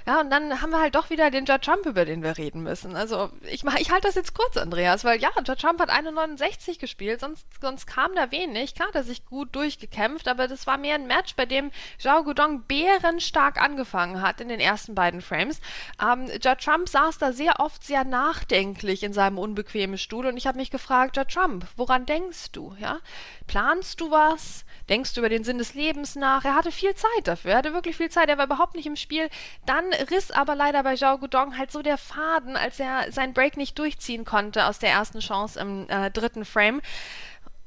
Ja, 0.07 0.21
und 0.21 0.31
dann 0.31 0.63
haben 0.63 0.71
wir 0.71 0.81
halt 0.81 0.95
doch 0.95 1.11
wieder 1.11 1.33
den 1.33 1.47
Judd 1.47 1.63
Trump, 1.63 1.85
über 1.85 2.05
den 2.05 2.23
wir 2.23 2.39
reden 2.39 2.63
müssen. 2.63 2.95
Also 2.95 3.29
ich, 3.43 3.65
ich 3.65 3.91
halte 3.91 4.07
das 4.07 4.15
jetzt 4.15 4.35
kurz, 4.35 4.57
Andreas, 4.57 5.03
weil 5.03 5.21
ja, 5.21 5.31
Judd 5.45 5.59
Trump 5.61 5.81
hat 5.81 5.91
1,69 5.91 6.79
gespielt, 6.79 7.19
sonst, 7.19 7.45
sonst 7.61 7.87
kam 7.87 8.15
da 8.15 8.31
wenig. 8.31 8.77
Klar 8.77 8.89
hat 8.89 8.95
er 8.95 9.03
sich 9.03 9.27
gut 9.27 9.57
durchgekämpft, 9.57 10.29
aber 10.29 10.47
das 10.47 10.69
war 10.69 10.79
mehr 10.79 10.95
ein 10.95 11.09
Match, 11.09 11.35
bei 11.35 11.45
dem 11.45 11.73
Zhao 11.99 12.23
Gudong 12.23 12.63
bärenstark 12.63 13.61
angefangen 13.61 14.23
hat 14.23 14.41
in 14.41 14.49
den 14.49 14.61
ersten 14.61 14.95
beiden 14.95 15.23
Frames. 15.23 15.61
Ähm, 16.01 16.27
Judd 16.41 16.61
Trump 16.63 16.89
saß 16.89 17.19
da 17.19 17.33
sehr 17.33 17.59
oft 17.59 17.83
sehr 17.83 18.05
nachdenklich 18.05 19.03
in 19.03 19.13
seinem 19.13 19.39
unbequemen 19.39 19.99
Stuhl 19.99 20.27
und 20.27 20.37
ich 20.37 20.47
habe 20.47 20.59
mich 20.59 20.71
gefragt, 20.71 21.17
Judd 21.17 21.33
Trump, 21.33 21.67
woran 21.75 22.07
denkst 22.07 22.53
du? 22.53 22.77
Ja? 22.79 23.01
Planst 23.49 24.01
du 24.01 24.13
was? 24.13 24.65
Denkst 24.89 25.15
du 25.15 25.21
über 25.21 25.29
den 25.29 25.43
Sinn 25.43 25.59
des 25.59 25.75
Lebens 25.75 26.15
nach? 26.15 26.45
Er 26.45 26.55
hatte 26.55 26.71
viel 26.71 26.95
Zeit 26.95 27.27
dafür. 27.27 27.53
Er 27.53 27.59
hatte 27.59 27.75
wirklich 27.75 27.97
viel 27.97 28.09
Zeit. 28.09 28.29
Er 28.29 28.39
war 28.39 28.45
überhaupt 28.45 28.77
nicht 28.77 28.87
im 28.87 28.95
Spiel. 28.95 29.29
Dann 29.67 29.91
riss 30.11 30.31
aber 30.31 30.55
leider 30.55 30.83
bei 30.83 30.97
Zhao 30.97 31.19
Gudong 31.19 31.57
halt 31.59 31.71
so 31.71 31.83
der 31.83 31.99
Faden, 31.99 32.57
als 32.57 32.79
er 32.81 33.11
seinen 33.12 33.35
Break 33.35 33.57
nicht 33.57 33.79
durchziehen 33.79 34.25
konnte 34.25 34.67
aus 34.67 34.79
der 34.79 34.91
ersten 34.91 35.21
Chance 35.21 35.59
im 35.59 35.88
äh, 35.88 36.11
dritten 36.11 36.45
Frame. 36.45 36.81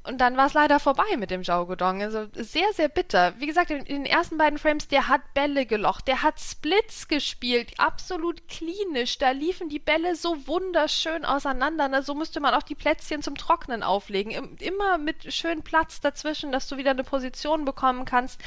Und 0.10 0.18
dann 0.18 0.38
war 0.38 0.48
es 0.48 0.56
leider 0.56 0.80
vorbei 0.80 1.18
mit 1.18 1.30
dem 1.30 1.44
Zhao 1.44 1.68
Gudong. 1.68 2.02
Also 2.02 2.26
sehr, 2.34 2.74
sehr 2.74 2.90
bitter. 2.90 3.34
Wie 3.38 3.46
gesagt, 3.46 3.70
in, 3.70 3.86
den 3.86 4.06
ersten 4.08 4.40
beiden 4.40 4.58
Frames, 4.58 4.88
der 4.88 5.08
hat 5.08 5.22
Bälle 5.36 5.68
gelocht, 5.68 6.08
der 6.08 6.24
hat 6.24 6.40
Splits 6.40 7.08
gespielt, 7.08 7.74
absolut 7.78 8.48
klinisch. 8.48 9.20
Da 9.20 9.30
liefen 9.30 9.70
die 9.70 9.78
Bälle 9.78 10.16
so 10.16 10.48
wunderschön 10.48 11.26
auseinander. 11.26 11.88
Ne? 11.90 12.02
So 12.02 12.16
müsste 12.16 12.40
man 12.40 12.56
auch 12.56 12.64
die 12.64 12.74
Plätzchen 12.74 13.22
zum 13.22 13.36
Trocknen 13.36 13.84
auflegen. 13.84 14.58
Immer 14.58 14.98
mit 14.98 15.32
schön 15.32 15.62
Platz 15.62 16.02
dazwischen, 16.02 16.52
dass 16.52 16.68
du 16.68 16.78
wieder 16.78 16.92
eine 16.92 17.04
Position 17.04 17.64
bekommen 17.64 18.06
kannst. 18.06 18.42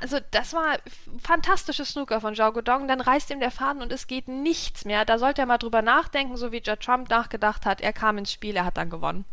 Also 0.00 0.18
das 0.30 0.52
war 0.52 0.78
fantastisches 1.22 1.88
Snooker 1.88 2.20
von 2.20 2.34
Zhao 2.34 2.52
Gudong. 2.52 2.86
Dann 2.86 3.00
reißt 3.00 3.30
ihm 3.30 3.40
der 3.40 3.50
Faden 3.50 3.80
und 3.80 3.92
es 3.92 4.08
geht 4.08 4.28
nichts 4.28 4.84
mehr. 4.84 5.06
Da 5.06 5.18
sollte 5.18 5.40
er 5.40 5.46
mal 5.46 5.56
drüber 5.56 5.80
nachdenken, 5.80 6.36
so 6.36 6.52
wie 6.52 6.60
Judd 6.62 6.80
Trump 6.80 7.08
nachgedacht 7.08 7.64
hat. 7.64 7.80
Er 7.80 7.94
kam 7.94 8.18
ins 8.18 8.30
Spiel, 8.30 8.56
er 8.56 8.66
hat 8.66 8.76
dann 8.76 8.90
gewonnen. 8.90 9.24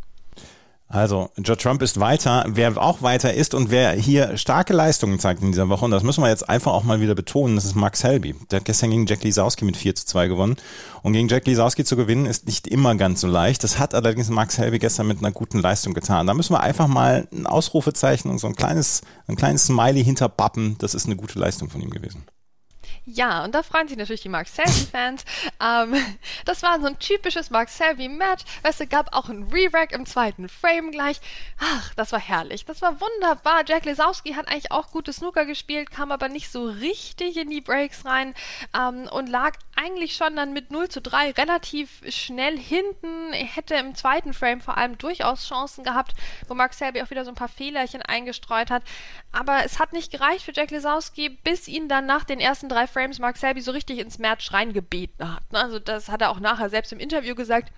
Also, 0.87 1.31
Joe 1.37 1.57
Trump 1.57 1.81
ist 1.81 1.99
weiter. 1.99 2.45
Wer 2.47 2.77
auch 2.77 3.01
weiter 3.01 3.33
ist 3.33 3.55
und 3.55 3.71
wer 3.71 3.93
hier 3.93 4.37
starke 4.37 4.71
Leistungen 4.71 5.17
zeigt 5.17 5.41
in 5.41 5.51
dieser 5.51 5.67
Woche, 5.67 5.85
und 5.85 5.91
das 5.91 6.03
müssen 6.03 6.23
wir 6.23 6.29
jetzt 6.29 6.47
einfach 6.47 6.73
auch 6.73 6.83
mal 6.83 7.01
wieder 7.01 7.15
betonen, 7.15 7.55
das 7.55 7.65
ist 7.65 7.75
Max 7.75 8.03
Helby. 8.03 8.35
Der 8.51 8.59
hat 8.59 8.65
gestern 8.65 8.91
gegen 8.91 9.07
Jack 9.07 9.23
Lisowski 9.23 9.65
mit 9.65 9.77
4 9.77 9.95
zu 9.95 10.05
2 10.05 10.27
gewonnen. 10.27 10.57
Und 11.01 11.13
gegen 11.13 11.27
Jack 11.27 11.47
Lisowski 11.47 11.83
zu 11.83 11.95
gewinnen 11.95 12.27
ist 12.27 12.45
nicht 12.45 12.67
immer 12.67 12.95
ganz 12.95 13.21
so 13.21 13.27
leicht. 13.27 13.63
Das 13.63 13.79
hat 13.79 13.95
allerdings 13.95 14.29
Max 14.29 14.59
Helby 14.59 14.77
gestern 14.77 15.07
mit 15.07 15.19
einer 15.19 15.31
guten 15.31 15.59
Leistung 15.59 15.95
getan. 15.95 16.27
Da 16.27 16.35
müssen 16.35 16.53
wir 16.53 16.61
einfach 16.61 16.87
mal 16.87 17.27
ein 17.33 17.47
Ausrufezeichen 17.47 18.29
und 18.29 18.37
so 18.37 18.47
ein 18.47 18.55
kleines, 18.55 19.01
ein 19.27 19.35
kleines 19.35 19.65
Smiley 19.65 20.03
hinterpappen. 20.03 20.77
Das 20.77 20.93
ist 20.93 21.07
eine 21.07 21.15
gute 21.15 21.39
Leistung 21.39 21.69
von 21.69 21.81
ihm 21.81 21.89
gewesen. 21.89 22.25
Ja, 23.07 23.43
und 23.43 23.53
da 23.53 23.61
freuen 23.61 23.87
sich 23.87 23.97
natürlich 23.97 24.21
die 24.21 24.29
Mark 24.29 24.47
Selby-Fans. 24.47 25.25
ähm, 25.61 25.93
das 26.45 26.63
war 26.63 26.79
so 26.79 26.87
ein 26.87 26.97
typisches 26.97 27.51
Mark 27.51 27.69
Selby-Match. 27.69 28.43
Weißt 28.63 28.79
du, 28.79 28.87
gab 28.87 29.15
auch 29.15 29.29
ein 29.29 29.43
Re-Rack 29.51 29.91
im 29.91 30.07
zweiten 30.07 30.49
Frame 30.49 30.89
gleich. 30.89 31.21
Ach, 31.59 31.93
das 31.93 32.11
war 32.11 32.19
herrlich. 32.19 32.65
Das 32.65 32.81
war 32.81 32.99
wunderbar. 32.99 33.63
Jack 33.67 33.85
Lesowski 33.85 34.33
hat 34.33 34.47
eigentlich 34.47 34.71
auch 34.71 34.89
gute 34.89 35.13
Snooker 35.13 35.45
gespielt, 35.45 35.91
kam 35.91 36.11
aber 36.11 36.29
nicht 36.29 36.51
so 36.51 36.65
richtig 36.65 37.37
in 37.37 37.51
die 37.51 37.61
Breaks 37.61 38.05
rein 38.05 38.33
ähm, 38.75 39.07
und 39.11 39.27
lag 39.29 39.53
eigentlich 39.75 40.15
schon 40.15 40.35
dann 40.35 40.53
mit 40.53 40.71
0 40.71 40.89
zu 40.89 41.01
3 41.01 41.31
relativ 41.31 42.01
schnell 42.09 42.57
hinten. 42.57 43.33
Er 43.33 43.45
hätte 43.45 43.75
im 43.75 43.93
zweiten 43.93 44.33
Frame 44.33 44.61
vor 44.61 44.77
allem 44.77 44.97
durchaus 44.97 45.47
Chancen 45.47 45.83
gehabt, 45.83 46.13
wo 46.47 46.55
Mark 46.55 46.73
Selby 46.73 47.01
auch 47.03 47.09
wieder 47.11 47.25
so 47.25 47.31
ein 47.31 47.35
paar 47.35 47.49
Fehlerchen 47.49 48.01
eingestreut 48.01 48.71
hat. 48.71 48.83
Aber 49.31 49.63
es 49.63 49.79
hat 49.79 49.93
nicht 49.93 50.11
gereicht 50.11 50.45
für 50.45 50.53
Jack 50.53 50.71
Lesowski, 50.71 51.29
bis 51.29 51.67
ihn 51.67 51.87
dann 51.87 52.05
nach 52.05 52.23
den 52.23 52.39
ersten 52.39 52.69
drei 52.69 52.87
Frames 52.95 53.19
Mark 53.19 53.35
Selby 53.35 53.59
so 53.59 53.71
richtig 53.71 53.99
ins 53.99 54.19
Match 54.19 54.53
reingebeten 54.53 55.35
hat. 55.35 55.51
Ne? 55.51 55.59
Also 55.59 55.79
das 55.79 56.07
hat 56.07 56.21
er 56.21 56.29
auch 56.29 56.39
nachher 56.39 56.69
selbst 56.69 56.93
im 56.93 56.99
Interview 56.99 57.35
gesagt. 57.35 57.73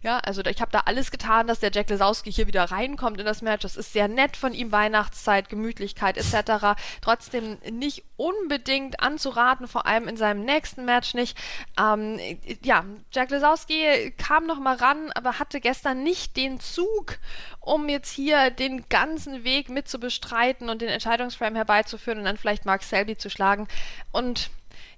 Ja, 0.00 0.16
also 0.20 0.42
ich 0.46 0.62
habe 0.62 0.72
da 0.72 0.80
alles 0.86 1.10
getan, 1.10 1.46
dass 1.46 1.60
der 1.60 1.70
Jack 1.70 1.90
Lesowski 1.90 2.32
hier 2.32 2.46
wieder 2.46 2.64
reinkommt 2.64 3.20
in 3.20 3.26
das 3.26 3.42
Match. 3.42 3.64
Das 3.64 3.76
ist 3.76 3.92
sehr 3.92 4.08
nett 4.08 4.34
von 4.34 4.54
ihm, 4.54 4.72
Weihnachtszeit, 4.72 5.50
Gemütlichkeit 5.50 6.16
etc. 6.16 6.80
Trotzdem 7.02 7.58
nicht 7.70 8.02
unbedingt 8.16 9.00
anzuraten, 9.00 9.68
vor 9.68 9.84
allem 9.84 10.08
in 10.08 10.16
seinem 10.16 10.42
nächsten 10.46 10.86
Match 10.86 11.12
nicht. 11.12 11.36
Ähm, 11.78 12.18
ja, 12.64 12.86
Jack 13.12 13.30
Lesowski 13.30 14.14
kam 14.16 14.46
noch 14.46 14.58
mal 14.58 14.76
ran, 14.76 15.12
aber 15.14 15.38
hatte 15.38 15.60
gestern 15.60 16.02
nicht 16.02 16.38
den 16.38 16.60
Zug, 16.60 17.18
um 17.60 17.90
jetzt 17.90 18.10
hier 18.10 18.50
den 18.50 18.88
ganzen 18.88 19.44
Weg 19.44 19.68
mit 19.68 19.86
zu 19.86 20.00
bestreiten 20.00 20.70
und 20.70 20.80
den 20.80 20.88
Entscheidungsframe 20.88 21.56
herbeizuführen 21.56 22.20
und 22.20 22.24
dann 22.24 22.38
vielleicht 22.38 22.64
Mark 22.64 22.82
Selby 22.82 23.18
zu 23.18 23.28
schlagen. 23.28 23.68
Und 24.12 24.50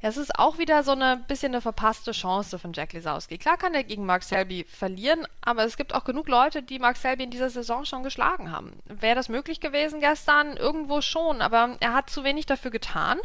es 0.07 0.19
ist 0.19 0.39
auch 0.39 0.59
wieder 0.59 0.83
so 0.83 0.93
eine 0.93 1.17
bisschen 1.17 1.53
eine 1.53 1.63
verpasste 1.63 2.13
Chance 2.13 2.59
von 2.59 2.75
Jack 2.75 2.93
Lisowski. 2.93 3.39
Klar 3.39 3.57
kann 3.57 3.73
er 3.73 3.85
gegen 3.85 4.05
Mark 4.05 4.23
Selby 4.23 4.67
verlieren, 4.69 5.27
aber 5.41 5.65
es 5.65 5.79
gibt 5.79 5.95
auch 5.95 6.05
genug 6.05 6.29
Leute, 6.29 6.63
die 6.63 6.79
Mark 6.79 6.99
Selby 6.99 7.25
in 7.25 7.31
dieser 7.31 7.49
Saison 7.49 7.87
schon 7.87 8.03
geschlagen 8.03 8.53
haben. 8.53 8.79
Wäre 8.85 9.15
das 9.15 9.31
möglich 9.31 9.61
gewesen 9.61 10.01
gestern? 10.01 10.59
Irgendwo 10.59 11.01
schon, 11.01 11.41
aber 11.41 11.79
er 11.81 11.95
hat 11.95 12.11
zu 12.11 12.23
wenig 12.23 12.45
dafür 12.45 12.71
getan. 12.71 13.19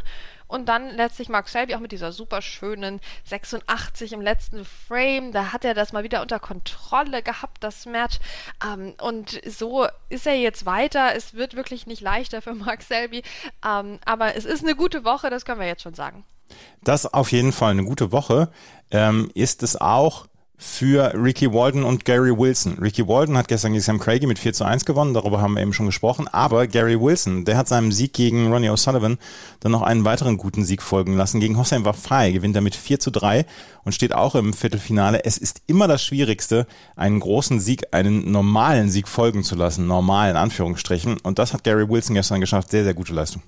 Und 0.48 0.70
dann 0.70 0.90
letztlich 0.92 1.28
Mark 1.28 1.50
Selby 1.50 1.76
auch 1.76 1.82
mit 1.82 1.92
dieser 1.92 2.14
super 2.14 2.42
schönen 2.42 3.02
86 3.26 4.14
im 4.14 4.22
letzten 4.22 4.64
Frame. 4.64 5.34
Da 5.34 5.52
hat 5.52 5.66
er 5.66 5.74
das 5.74 5.92
mal 5.92 6.06
wieder 6.06 6.22
unter 6.22 6.40
Kontrolle 6.40 7.22
gehabt, 7.22 7.62
das 7.62 7.88
Match. 7.88 8.20
Ähm, 8.66 8.96
und 9.02 9.42
so 9.46 9.86
ist 10.08 10.26
er 10.26 10.36
jetzt 10.36 10.66
weiter. 10.66 11.14
Es 11.14 11.34
wird 11.34 11.58
wirklich 11.58 11.88
nicht 11.88 12.02
leichter 12.02 12.42
für 12.42 12.54
Mark 12.54 12.84
Selby. 12.84 13.22
Ähm, 13.68 14.00
aber 14.06 14.36
es 14.36 14.46
ist 14.46 14.64
eine 14.64 14.78
gute 14.78 15.04
Woche, 15.04 15.30
das 15.30 15.44
können 15.44 15.60
wir 15.60 15.68
jetzt 15.68 15.84
schon 15.84 15.94
sagen. 15.94 16.24
Das 16.84 17.12
auf 17.12 17.32
jeden 17.32 17.52
Fall 17.52 17.72
eine 17.72 17.84
gute 17.84 18.12
Woche. 18.12 18.50
Ähm, 18.92 19.30
ist 19.34 19.64
es 19.64 19.80
auch 19.80 20.28
für 20.62 21.14
Ricky 21.16 21.54
Walden 21.54 21.86
und 21.86 22.04
Gary 22.04 22.38
Wilson. 22.38 22.78
Ricky 22.80 23.08
Walden 23.08 23.38
hat 23.38 23.48
gestern 23.48 23.72
gegen 23.72 23.82
Sam 23.82 23.98
Craigie 23.98 24.28
mit 24.28 24.38
4 24.38 24.52
zu 24.52 24.66
1 24.66 24.84
gewonnen, 24.84 25.14
darüber 25.14 25.40
haben 25.40 25.54
wir 25.54 25.62
eben 25.62 25.72
schon 25.72 25.86
gesprochen, 25.86 26.28
aber 26.28 26.68
Gary 26.68 27.00
Wilson, 27.00 27.46
der 27.46 27.56
hat 27.56 27.70
seinem 27.70 27.94
Sieg 27.94 28.12
gegen 28.12 28.52
Ronnie 28.52 28.70
O'Sullivan 28.70 29.18
dann 29.62 29.72
noch 29.72 29.82
einen 29.82 30.04
weiteren 30.04 30.36
guten 30.36 30.66
Sieg 30.66 30.82
folgen 30.82 31.16
lassen. 31.16 31.40
Gegen 31.40 31.58
Hossein 31.58 31.86
Wafai 31.86 32.32
gewinnt 32.32 32.58
er 32.58 32.62
mit 32.62 32.76
4 32.76 33.00
zu 33.00 33.10
3 33.10 33.46
und 33.86 33.94
steht 33.94 34.14
auch 34.14 34.36
im 34.36 34.52
Viertelfinale. 34.52 35.24
Es 35.24 35.38
ist 35.38 35.62
immer 35.66 35.88
das 35.88 36.04
Schwierigste, 36.04 36.68
einen 36.98 37.22
großen 37.22 37.62
Sieg, 37.62 37.94
einen 37.94 38.30
normalen 38.30 38.90
Sieg 38.90 39.08
folgen 39.08 39.46
zu 39.46 39.56
lassen, 39.56 39.88
normal 39.88 40.30
in 40.30 40.36
Anführungsstrichen. 40.36 41.22
Und 41.22 41.40
das 41.40 41.54
hat 41.54 41.64
Gary 41.64 41.88
Wilson 41.88 42.16
gestern 42.16 42.42
geschafft. 42.42 42.70
Sehr, 42.70 42.84
sehr 42.84 42.94
gute 42.94 43.14
Leistung. 43.14 43.42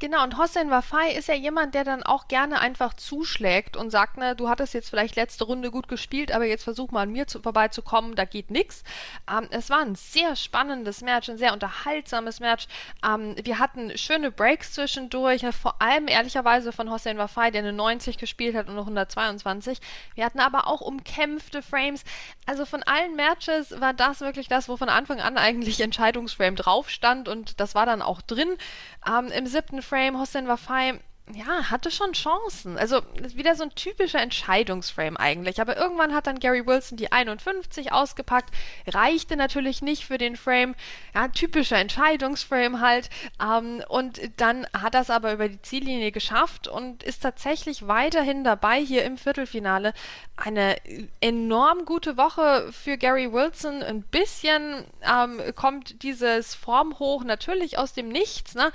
Genau, 0.00 0.22
und 0.22 0.38
Hossein 0.38 0.70
Wafai 0.70 1.10
ist 1.10 1.26
ja 1.26 1.34
jemand, 1.34 1.74
der 1.74 1.82
dann 1.82 2.04
auch 2.04 2.28
gerne 2.28 2.60
einfach 2.60 2.94
zuschlägt 2.94 3.76
und 3.76 3.90
sagt, 3.90 4.16
ne, 4.16 4.36
du 4.36 4.48
hattest 4.48 4.72
jetzt 4.72 4.90
vielleicht 4.90 5.16
letzte 5.16 5.42
Runde 5.42 5.72
gut 5.72 5.88
gespielt, 5.88 6.30
aber 6.30 6.44
jetzt 6.44 6.62
versuch 6.62 6.92
mal 6.92 7.02
an 7.02 7.10
mir 7.10 7.26
zu, 7.26 7.42
vorbeizukommen, 7.42 8.14
da 8.14 8.24
geht 8.24 8.52
nichts. 8.52 8.84
Ähm, 9.28 9.48
es 9.50 9.70
war 9.70 9.80
ein 9.80 9.96
sehr 9.96 10.36
spannendes 10.36 11.00
Match, 11.00 11.28
ein 11.28 11.36
sehr 11.36 11.52
unterhaltsames 11.52 12.38
Match. 12.38 12.68
Ähm, 13.04 13.34
wir 13.42 13.58
hatten 13.58 13.98
schöne 13.98 14.30
Breaks 14.30 14.72
zwischendurch, 14.72 15.44
vor 15.60 15.82
allem 15.82 16.06
ehrlicherweise 16.06 16.70
von 16.70 16.92
Hossein 16.92 17.18
Wafai, 17.18 17.50
der 17.50 17.62
eine 17.62 17.72
90 17.72 18.18
gespielt 18.18 18.54
hat 18.54 18.66
und 18.66 18.74
eine 18.74 18.82
122. 18.82 19.80
Wir 20.14 20.24
hatten 20.24 20.38
aber 20.38 20.68
auch 20.68 20.80
umkämpfte 20.80 21.60
Frames. 21.60 22.04
Also 22.46 22.66
von 22.66 22.84
allen 22.84 23.16
Matches 23.16 23.80
war 23.80 23.94
das 23.94 24.20
wirklich 24.20 24.46
das, 24.46 24.68
wo 24.68 24.76
von 24.76 24.90
Anfang 24.90 25.20
an 25.20 25.38
eigentlich 25.38 25.80
Entscheidungsframe 25.80 26.54
drauf 26.54 26.88
stand 26.88 27.26
und 27.26 27.58
das 27.58 27.74
war 27.74 27.84
dann 27.84 28.00
auch 28.00 28.22
drin. 28.22 28.56
Ähm, 29.04 29.32
Im 29.32 29.46
siebten 29.46 29.82
Frame, 29.88 30.18
Hossein 30.18 30.46
Wafai 30.46 31.00
ja, 31.34 31.70
hatte 31.70 31.90
schon 31.90 32.12
Chancen. 32.12 32.78
Also 32.78 33.02
wieder 33.34 33.54
so 33.54 33.64
ein 33.64 33.74
typischer 33.74 34.20
Entscheidungsframe 34.20 35.16
eigentlich. 35.16 35.60
Aber 35.60 35.76
irgendwann 35.76 36.14
hat 36.14 36.26
dann 36.26 36.38
Gary 36.38 36.66
Wilson 36.66 36.96
die 36.96 37.12
51 37.12 37.92
ausgepackt. 37.92 38.54
Reichte 38.86 39.36
natürlich 39.36 39.82
nicht 39.82 40.04
für 40.04 40.18
den 40.18 40.36
Frame. 40.36 40.74
Ja, 41.14 41.28
typischer 41.28 41.76
Entscheidungsframe 41.76 42.80
halt. 42.80 43.10
Ähm, 43.42 43.82
und 43.88 44.20
dann 44.38 44.66
hat 44.72 44.94
es 44.94 45.10
aber 45.10 45.32
über 45.32 45.48
die 45.48 45.60
Ziellinie 45.60 46.12
geschafft 46.12 46.66
und 46.66 47.02
ist 47.02 47.22
tatsächlich 47.22 47.86
weiterhin 47.86 48.44
dabei 48.44 48.80
hier 48.80 49.04
im 49.04 49.18
Viertelfinale. 49.18 49.92
Eine 50.36 50.76
enorm 51.20 51.84
gute 51.84 52.16
Woche 52.16 52.72
für 52.72 52.96
Gary 52.96 53.32
Wilson. 53.32 53.82
Ein 53.82 54.02
bisschen 54.02 54.84
ähm, 55.02 55.40
kommt 55.54 56.02
dieses 56.02 56.54
Formhoch 56.54 57.24
natürlich 57.24 57.76
aus 57.76 57.92
dem 57.92 58.08
Nichts. 58.08 58.54
Ne? 58.54 58.72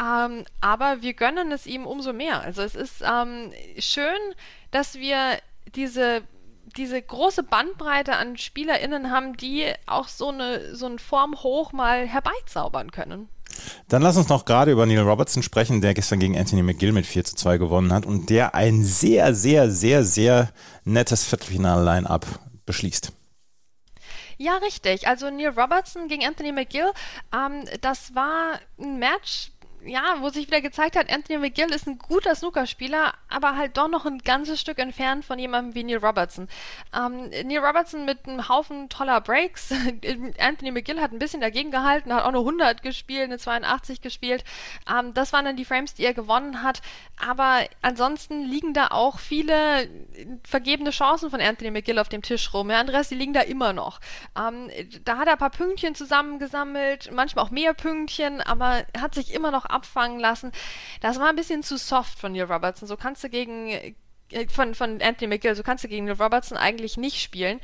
Ähm, 0.00 0.44
aber 0.60 1.02
wir 1.02 1.14
gönnen 1.14 1.52
es 1.52 1.66
ihm 1.66 1.86
umso 1.92 2.12
mehr. 2.12 2.40
Also 2.40 2.62
es 2.62 2.74
ist 2.74 3.02
ähm, 3.02 3.52
schön, 3.78 4.18
dass 4.70 4.94
wir 4.94 5.38
diese 5.74 6.22
diese 6.76 7.00
große 7.00 7.42
Bandbreite 7.42 8.16
an 8.16 8.38
SpielerInnen 8.38 9.10
haben, 9.10 9.36
die 9.36 9.72
auch 9.86 10.08
so 10.08 10.28
eine 10.28 10.74
so 10.74 10.86
ein 10.86 10.98
Form 10.98 11.42
hoch 11.42 11.72
mal 11.72 12.06
herbeizaubern 12.06 12.90
können. 12.90 13.28
Dann 13.88 14.02
lass 14.02 14.16
uns 14.16 14.28
noch 14.28 14.44
gerade 14.44 14.72
über 14.72 14.86
Neil 14.86 15.00
Robertson 15.00 15.42
sprechen, 15.42 15.80
der 15.80 15.94
gestern 15.94 16.20
gegen 16.20 16.38
Anthony 16.38 16.62
McGill 16.62 16.92
mit 16.92 17.06
4 17.06 17.24
zu 17.24 17.36
2 17.36 17.58
gewonnen 17.58 17.92
hat 17.92 18.06
und 18.06 18.30
der 18.30 18.54
ein 18.54 18.82
sehr, 18.82 19.34
sehr, 19.34 19.70
sehr, 19.70 20.04
sehr 20.04 20.50
nettes 20.84 21.24
Viertelfinale-Line-Up 21.24 22.26
beschließt. 22.64 23.12
Ja, 24.38 24.56
richtig. 24.56 25.06
Also 25.06 25.30
Neil 25.30 25.50
Robertson 25.50 26.08
gegen 26.08 26.24
Anthony 26.24 26.52
McGill, 26.52 26.90
ähm, 27.34 27.64
das 27.80 28.14
war 28.14 28.58
ein 28.78 28.98
Match, 28.98 29.51
ja, 29.84 30.16
wo 30.20 30.28
sich 30.28 30.46
wieder 30.46 30.60
gezeigt 30.60 30.96
hat, 30.96 31.12
Anthony 31.12 31.38
McGill 31.38 31.72
ist 31.72 31.86
ein 31.86 31.98
guter 31.98 32.34
Snookerspieler, 32.34 33.14
aber 33.28 33.56
halt 33.56 33.76
doch 33.76 33.88
noch 33.88 34.06
ein 34.06 34.18
ganzes 34.18 34.60
Stück 34.60 34.78
entfernt 34.78 35.24
von 35.24 35.38
jemandem 35.38 35.74
wie 35.74 35.84
Neil 35.84 35.98
Robertson. 35.98 36.48
Ähm, 36.94 37.30
Neil 37.44 37.64
Robertson 37.64 38.04
mit 38.04 38.26
einem 38.26 38.48
Haufen 38.48 38.88
toller 38.88 39.20
Breaks. 39.20 39.72
Anthony 40.38 40.70
McGill 40.70 41.00
hat 41.00 41.12
ein 41.12 41.18
bisschen 41.18 41.40
dagegen 41.40 41.70
gehalten, 41.70 42.12
hat 42.12 42.24
auch 42.24 42.32
nur 42.32 42.42
100 42.42 42.82
gespielt, 42.82 43.24
eine 43.24 43.38
82 43.38 44.00
gespielt. 44.00 44.44
Ähm, 44.90 45.14
das 45.14 45.32
waren 45.32 45.44
dann 45.44 45.56
die 45.56 45.64
Frames, 45.64 45.94
die 45.94 46.04
er 46.04 46.14
gewonnen 46.14 46.62
hat. 46.62 46.82
Aber 47.24 47.60
ansonsten 47.82 48.44
liegen 48.44 48.74
da 48.74 48.88
auch 48.88 49.18
viele 49.18 49.88
vergebene 50.44 50.90
Chancen 50.90 51.30
von 51.30 51.40
Anthony 51.40 51.70
McGill 51.70 51.98
auf 51.98 52.08
dem 52.08 52.22
Tisch 52.22 52.52
rum. 52.54 52.70
Ja, 52.70 52.80
Andreas, 52.80 53.08
die 53.08 53.14
liegen 53.14 53.32
da 53.32 53.40
immer 53.40 53.72
noch. 53.72 54.00
Ähm, 54.38 54.70
da 55.04 55.18
hat 55.18 55.26
er 55.26 55.34
ein 55.34 55.38
paar 55.38 55.50
Pünktchen 55.50 55.94
zusammengesammelt, 55.94 57.10
manchmal 57.12 57.44
auch 57.44 57.50
mehr 57.50 57.74
Pünktchen, 57.74 58.40
aber 58.40 58.84
er 58.92 59.00
hat 59.00 59.14
sich 59.14 59.34
immer 59.34 59.50
noch 59.50 59.71
abfangen 59.72 60.20
lassen. 60.20 60.52
Das 61.00 61.18
war 61.18 61.28
ein 61.28 61.36
bisschen 61.36 61.62
zu 61.62 61.76
soft 61.76 62.18
von 62.18 62.32
Neil 62.32 62.50
Robertson. 62.50 62.88
So 62.88 62.96
kannst 62.96 63.24
du 63.24 63.28
gegen 63.28 63.68
äh, 63.68 63.94
von, 64.48 64.74
von 64.74 65.00
Anthony 65.02 65.28
McGill, 65.28 65.54
so 65.54 65.62
kannst 65.62 65.84
du 65.84 65.88
gegen 65.88 66.06
Neil 66.06 66.20
Robertson 66.20 66.56
eigentlich 66.56 66.96
nicht 66.96 67.20
spielen. 67.20 67.60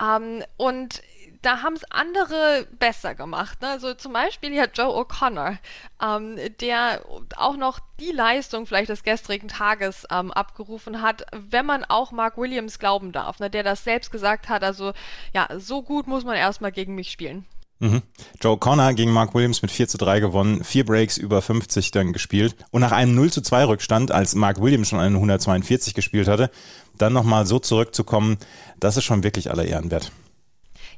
Ähm, 0.00 0.44
und 0.56 1.02
da 1.42 1.62
haben 1.62 1.74
es 1.74 1.84
andere 1.90 2.66
besser 2.78 3.14
gemacht. 3.14 3.60
Ne? 3.60 3.68
Also 3.68 3.94
zum 3.94 4.12
Beispiel 4.12 4.50
hier 4.50 4.70
Joe 4.72 4.94
O'Connor, 4.94 5.58
ähm, 6.00 6.38
der 6.60 7.04
auch 7.36 7.56
noch 7.56 7.80
die 7.98 8.12
Leistung 8.12 8.66
vielleicht 8.66 8.90
des 8.90 9.02
gestrigen 9.02 9.48
Tages 9.48 10.06
ähm, 10.10 10.30
abgerufen 10.30 11.02
hat, 11.02 11.26
wenn 11.32 11.66
man 11.66 11.84
auch 11.84 12.12
Mark 12.12 12.38
Williams 12.38 12.78
glauben 12.78 13.10
darf, 13.12 13.40
ne? 13.40 13.50
der 13.50 13.64
das 13.64 13.82
selbst 13.82 14.12
gesagt 14.12 14.48
hat. 14.48 14.62
Also 14.62 14.92
ja, 15.34 15.48
so 15.58 15.82
gut 15.82 16.06
muss 16.06 16.24
man 16.24 16.36
erstmal 16.36 16.72
gegen 16.72 16.94
mich 16.94 17.10
spielen. 17.10 17.44
Mhm. 17.82 18.02
Joe 18.40 18.56
Connor 18.58 18.92
gegen 18.92 19.10
Mark 19.10 19.34
Williams 19.34 19.60
mit 19.60 19.72
4 19.72 19.88
zu 19.88 19.98
3 19.98 20.20
gewonnen, 20.20 20.62
vier 20.62 20.86
Breaks 20.86 21.16
über 21.18 21.42
50 21.42 21.90
dann 21.90 22.12
gespielt 22.12 22.54
und 22.70 22.80
nach 22.80 22.92
einem 22.92 23.16
0 23.16 23.32
zu 23.32 23.42
2 23.42 23.64
Rückstand, 23.64 24.12
als 24.12 24.36
Mark 24.36 24.62
Williams 24.62 24.88
schon 24.88 25.00
einen 25.00 25.16
142 25.16 25.92
gespielt 25.92 26.28
hatte, 26.28 26.52
dann 26.96 27.12
nochmal 27.12 27.44
so 27.44 27.58
zurückzukommen, 27.58 28.38
das 28.78 28.96
ist 28.96 29.02
schon 29.02 29.24
wirklich 29.24 29.50
aller 29.50 29.64
Ehren 29.64 29.90
wert. 29.90 30.12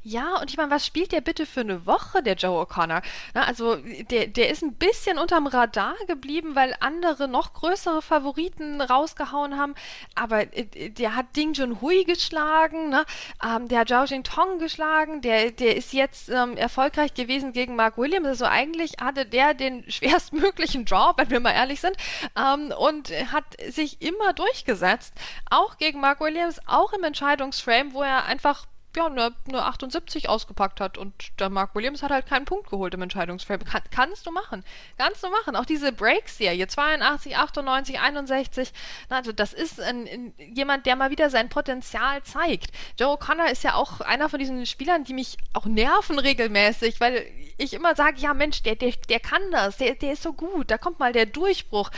Ja, 0.07 0.39
und 0.39 0.51
ich 0.51 0.59
meine, 0.59 0.71
was 0.71 0.85
spielt 0.85 1.13
der 1.13 1.23
bitte 1.23 1.47
für 1.47 1.61
eine 1.61 1.87
Woche, 1.87 2.23
der 2.23 2.35
Joe 2.35 2.63
O'Connor? 2.63 3.03
also, 3.33 3.77
der, 4.11 4.27
der 4.27 4.51
ist 4.51 4.63
ein 4.63 4.75
bisschen 4.75 5.17
unterm 5.17 5.47
Radar 5.47 5.95
geblieben, 6.07 6.55
weil 6.55 6.77
andere 6.81 7.27
noch 7.27 7.55
größere 7.55 8.03
Favoriten 8.03 8.83
rausgehauen 8.83 9.57
haben. 9.57 9.75
Aber 10.15 10.43
äh, 10.55 10.91
der 10.91 11.17
hat 11.17 11.35
Ding 11.37 11.55
Junhui 11.55 12.05
geschlagen, 12.05 12.91
ne? 12.91 13.07
Ähm, 13.43 13.69
der 13.69 13.81
hat 13.81 13.89
Zhao 13.89 14.05
Tong 14.05 14.59
geschlagen, 14.59 15.23
der, 15.23 15.51
der 15.53 15.75
ist 15.75 15.95
jetzt 15.95 16.29
ähm, 16.29 16.59
erfolgreich 16.59 17.15
gewesen 17.15 17.55
gegen 17.55 17.75
Mark 17.75 17.97
Williams. 17.97 18.27
Also 18.27 18.45
eigentlich 18.45 18.97
hatte 19.01 19.25
der 19.25 19.55
den 19.55 19.85
schwerstmöglichen 19.91 20.85
Draw, 20.85 21.15
wenn 21.17 21.31
wir 21.31 21.41
mal 21.41 21.53
ehrlich 21.53 21.81
sind, 21.81 21.97
ähm, 22.37 22.75
und 22.79 23.11
hat 23.33 23.45
sich 23.71 24.03
immer 24.03 24.35
durchgesetzt. 24.35 25.15
Auch 25.49 25.79
gegen 25.79 26.01
Mark 26.01 26.21
Williams, 26.21 26.61
auch 26.67 26.93
im 26.93 27.05
Entscheidungsframe, 27.05 27.95
wo 27.95 28.03
er 28.03 28.27
einfach 28.27 28.67
ja, 28.97 29.07
eine, 29.07 29.35
eine 29.49 29.65
78 29.65 30.29
ausgepackt 30.29 30.81
hat 30.81 30.99
und 30.99 31.13
der 31.39 31.51
Mark 31.51 31.75
Williams 31.75 32.03
hat 32.03 32.11
halt 32.11 32.27
keinen 32.27 32.45
Punkt 32.45 32.71
geholt 32.71 32.95
im 32.95 33.03
Entscheidungsframe. 33.03 33.65
Kann, 33.65 33.83
kannst 33.91 34.27
du 34.27 34.31
machen. 34.31 34.65
Kannst 34.99 35.23
du 35.23 35.29
machen. 35.29 35.57
Auch 35.57 35.65
diese 35.65 35.93
Break-Serie, 35.93 36.67
82, 36.67 37.37
98, 37.37 38.01
61, 38.01 38.73
also 39.09 39.33
das 39.33 39.53
ist 39.53 39.81
ein, 39.81 40.07
ein, 40.07 40.35
jemand, 40.55 40.87
der 40.87 40.97
mal 40.97 41.11
wieder 41.11 41.31
sein 41.31 41.49
Potenzial 41.49 42.23
zeigt. 42.23 42.71
Joe 42.99 43.17
O'Connor 43.17 43.51
ist 43.51 43.65
ja 43.65 43.75
auch 43.75 44.01
einer 44.01 44.29
von 44.29 44.39
diesen 44.39 44.67
Spielern, 44.67 45.05
die 45.05 45.15
mich 45.15 45.37
auch 45.53 45.67
nerven 45.67 46.19
regelmäßig, 46.19 47.01
weil 47.01 47.27
ich 47.57 47.73
immer 47.73 47.95
sage, 47.95 48.19
ja 48.19 48.35
Mensch, 48.35 48.63
der, 48.63 48.75
der, 48.75 48.93
der 49.09 49.21
kann 49.21 49.43
das, 49.51 49.77
der, 49.77 49.95
der 49.95 50.13
ist 50.13 50.23
so 50.23 50.33
gut, 50.33 50.71
da 50.71 50.79
kommt 50.79 50.99
mal 50.99 51.13
der 51.13 51.27
Durchbruch. 51.27 51.91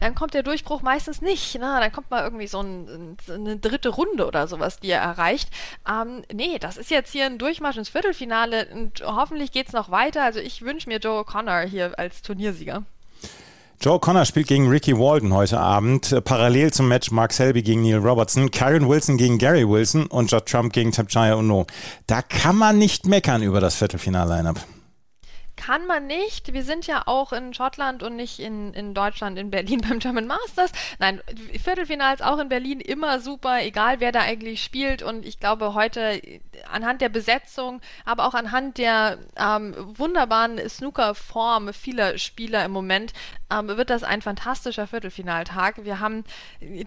Dann 0.00 0.14
kommt 0.14 0.34
der 0.34 0.42
Durchbruch 0.42 0.82
meistens 0.82 1.20
nicht, 1.20 1.54
ne? 1.54 1.78
dann 1.80 1.92
kommt 1.92 2.10
mal 2.10 2.22
irgendwie 2.22 2.46
so 2.46 2.60
ein, 2.60 3.16
eine 3.28 3.56
dritte 3.56 3.88
Runde 3.88 4.26
oder 4.26 4.46
sowas, 4.46 4.78
die 4.78 4.90
er 4.90 5.00
erreicht. 5.00 5.50
Ähm, 5.88 6.22
nee, 6.40 6.58
das 6.58 6.78
ist 6.78 6.90
jetzt 6.90 7.12
hier 7.12 7.26
ein 7.26 7.38
Durchmarsch 7.38 7.76
ins 7.76 7.90
Viertelfinale 7.90 8.66
und 8.72 9.02
hoffentlich 9.04 9.52
geht 9.52 9.68
es 9.68 9.74
noch 9.74 9.90
weiter. 9.90 10.24
Also 10.24 10.40
ich 10.40 10.62
wünsche 10.62 10.88
mir 10.88 10.98
Joe 10.98 11.20
O'Connor 11.20 11.66
hier 11.66 11.98
als 11.98 12.22
Turniersieger. 12.22 12.82
Joe 13.82 13.98
Connor 13.98 14.26
spielt 14.26 14.48
gegen 14.48 14.68
Ricky 14.68 14.98
Walden 14.98 15.32
heute 15.32 15.58
Abend. 15.58 16.22
Parallel 16.24 16.72
zum 16.72 16.88
Match 16.88 17.10
Mark 17.10 17.32
Selby 17.32 17.62
gegen 17.62 17.82
Neil 17.82 17.98
Robertson, 17.98 18.50
Karen 18.50 18.88
Wilson 18.88 19.16
gegen 19.16 19.38
Gary 19.38 19.66
Wilson 19.66 20.06
und 20.06 20.30
Judd 20.30 20.46
Trump 20.46 20.72
gegen 20.72 20.92
Tapchaya 20.92 21.34
Uno. 21.34 21.66
Da 22.06 22.20
kann 22.20 22.56
man 22.56 22.78
nicht 22.78 23.06
meckern 23.06 23.42
über 23.42 23.60
das 23.60 23.76
Viertelfinal-Line-Up 23.76 24.60
kann 25.60 25.86
man 25.86 26.06
nicht. 26.06 26.54
Wir 26.54 26.64
sind 26.64 26.86
ja 26.86 27.02
auch 27.04 27.34
in 27.34 27.52
Schottland 27.52 28.02
und 28.02 28.16
nicht 28.16 28.38
in, 28.38 28.72
in 28.72 28.94
Deutschland, 28.94 29.38
in 29.38 29.50
Berlin 29.50 29.82
beim 29.88 29.98
German 29.98 30.26
Masters. 30.26 30.72
Nein, 30.98 31.20
Viertelfinals 31.62 32.22
auch 32.22 32.38
in 32.38 32.48
Berlin 32.48 32.80
immer 32.80 33.20
super, 33.20 33.62
egal 33.62 34.00
wer 34.00 34.10
da 34.10 34.20
eigentlich 34.20 34.64
spielt. 34.64 35.02
Und 35.02 35.26
ich 35.26 35.38
glaube, 35.38 35.74
heute 35.74 36.22
anhand 36.72 37.02
der 37.02 37.10
Besetzung, 37.10 37.82
aber 38.06 38.26
auch 38.26 38.32
anhand 38.32 38.78
der 38.78 39.18
ähm, 39.36 39.74
wunderbaren 39.76 40.66
Snooker-Form 40.66 41.74
vieler 41.74 42.16
Spieler 42.16 42.64
im 42.64 42.72
Moment, 42.72 43.12
ähm, 43.50 43.68
wird 43.68 43.90
das 43.90 44.02
ein 44.02 44.22
fantastischer 44.22 44.86
Viertelfinaltag. 44.86 45.84
Wir 45.84 46.00
haben 46.00 46.24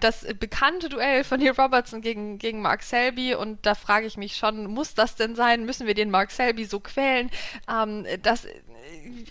das 0.00 0.26
bekannte 0.38 0.88
Duell 0.88 1.24
von 1.24 1.40
Neil 1.40 1.52
Robertson 1.52 2.00
gegen, 2.00 2.38
gegen 2.38 2.62
Mark 2.62 2.82
Selby 2.82 3.34
und 3.34 3.64
da 3.66 3.74
frage 3.74 4.06
ich 4.06 4.16
mich 4.16 4.36
schon, 4.36 4.66
muss 4.66 4.94
das 4.94 5.16
denn 5.16 5.34
sein? 5.34 5.64
Müssen 5.64 5.86
wir 5.86 5.94
den 5.94 6.10
Mark 6.10 6.30
Selby 6.30 6.64
so 6.64 6.80
quälen? 6.80 7.30
Ähm, 7.68 8.06
das 8.22 8.46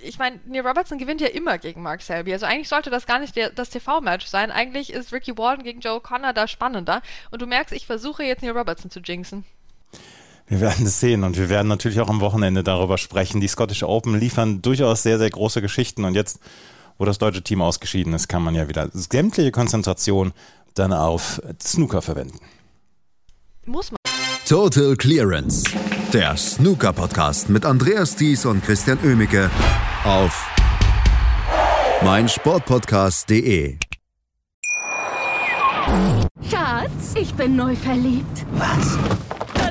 ich 0.01 0.17
meine, 0.17 0.39
Neil 0.45 0.65
Robertson 0.65 0.97
gewinnt 0.97 1.21
ja 1.21 1.27
immer 1.27 1.57
gegen 1.57 1.81
Mark 1.81 2.01
Selby. 2.01 2.33
Also 2.33 2.45
eigentlich 2.45 2.69
sollte 2.69 2.89
das 2.89 3.05
gar 3.05 3.19
nicht 3.19 3.35
der, 3.35 3.49
das 3.49 3.69
TV-Match 3.69 4.25
sein. 4.25 4.51
Eigentlich 4.51 4.91
ist 4.91 5.13
Ricky 5.13 5.37
Walden 5.37 5.63
gegen 5.63 5.79
Joe 5.79 6.01
Connor 6.01 6.33
da 6.33 6.47
spannender. 6.47 7.01
Und 7.31 7.41
du 7.41 7.47
merkst, 7.47 7.73
ich 7.73 7.85
versuche 7.85 8.23
jetzt 8.23 8.41
Neil 8.41 8.57
Robertson 8.57 8.89
zu 8.89 8.99
jinxen. 8.99 9.45
Wir 10.47 10.59
werden 10.59 10.85
es 10.85 10.99
sehen 10.99 11.23
und 11.23 11.37
wir 11.37 11.49
werden 11.49 11.67
natürlich 11.67 12.01
auch 12.01 12.09
am 12.09 12.19
Wochenende 12.19 12.63
darüber 12.63 12.97
sprechen. 12.97 13.39
Die 13.39 13.47
Scottish 13.47 13.83
Open 13.83 14.19
liefern 14.19 14.61
durchaus 14.61 15.03
sehr, 15.03 15.17
sehr 15.17 15.29
große 15.29 15.61
Geschichten 15.61 16.03
und 16.03 16.15
jetzt, 16.15 16.39
wo 16.97 17.05
das 17.05 17.17
deutsche 17.17 17.43
Team 17.43 17.61
ausgeschieden 17.61 18.13
ist, 18.13 18.27
kann 18.27 18.43
man 18.43 18.55
ja 18.55 18.67
wieder 18.67 18.89
sämtliche 18.93 19.51
Konzentration 19.51 20.33
dann 20.73 20.93
auf 20.93 21.41
Snooker 21.61 22.01
verwenden. 22.01 22.39
Muss 23.65 23.91
man. 23.91 23.97
Total 24.47 24.95
Clearance 24.97 25.63
der 26.13 26.37
Snooker-Podcast 26.37 27.49
mit 27.49 27.65
Andreas 27.65 28.15
Thies 28.15 28.45
und 28.45 28.63
Christian 28.63 28.99
Ömicke 29.03 29.49
auf 30.03 30.47
meinsportpodcast.de. 32.03 33.77
Schatz, 36.47 37.15
ich 37.15 37.33
bin 37.33 37.55
neu 37.55 37.75
verliebt. 37.75 38.45
Was? 38.51 38.99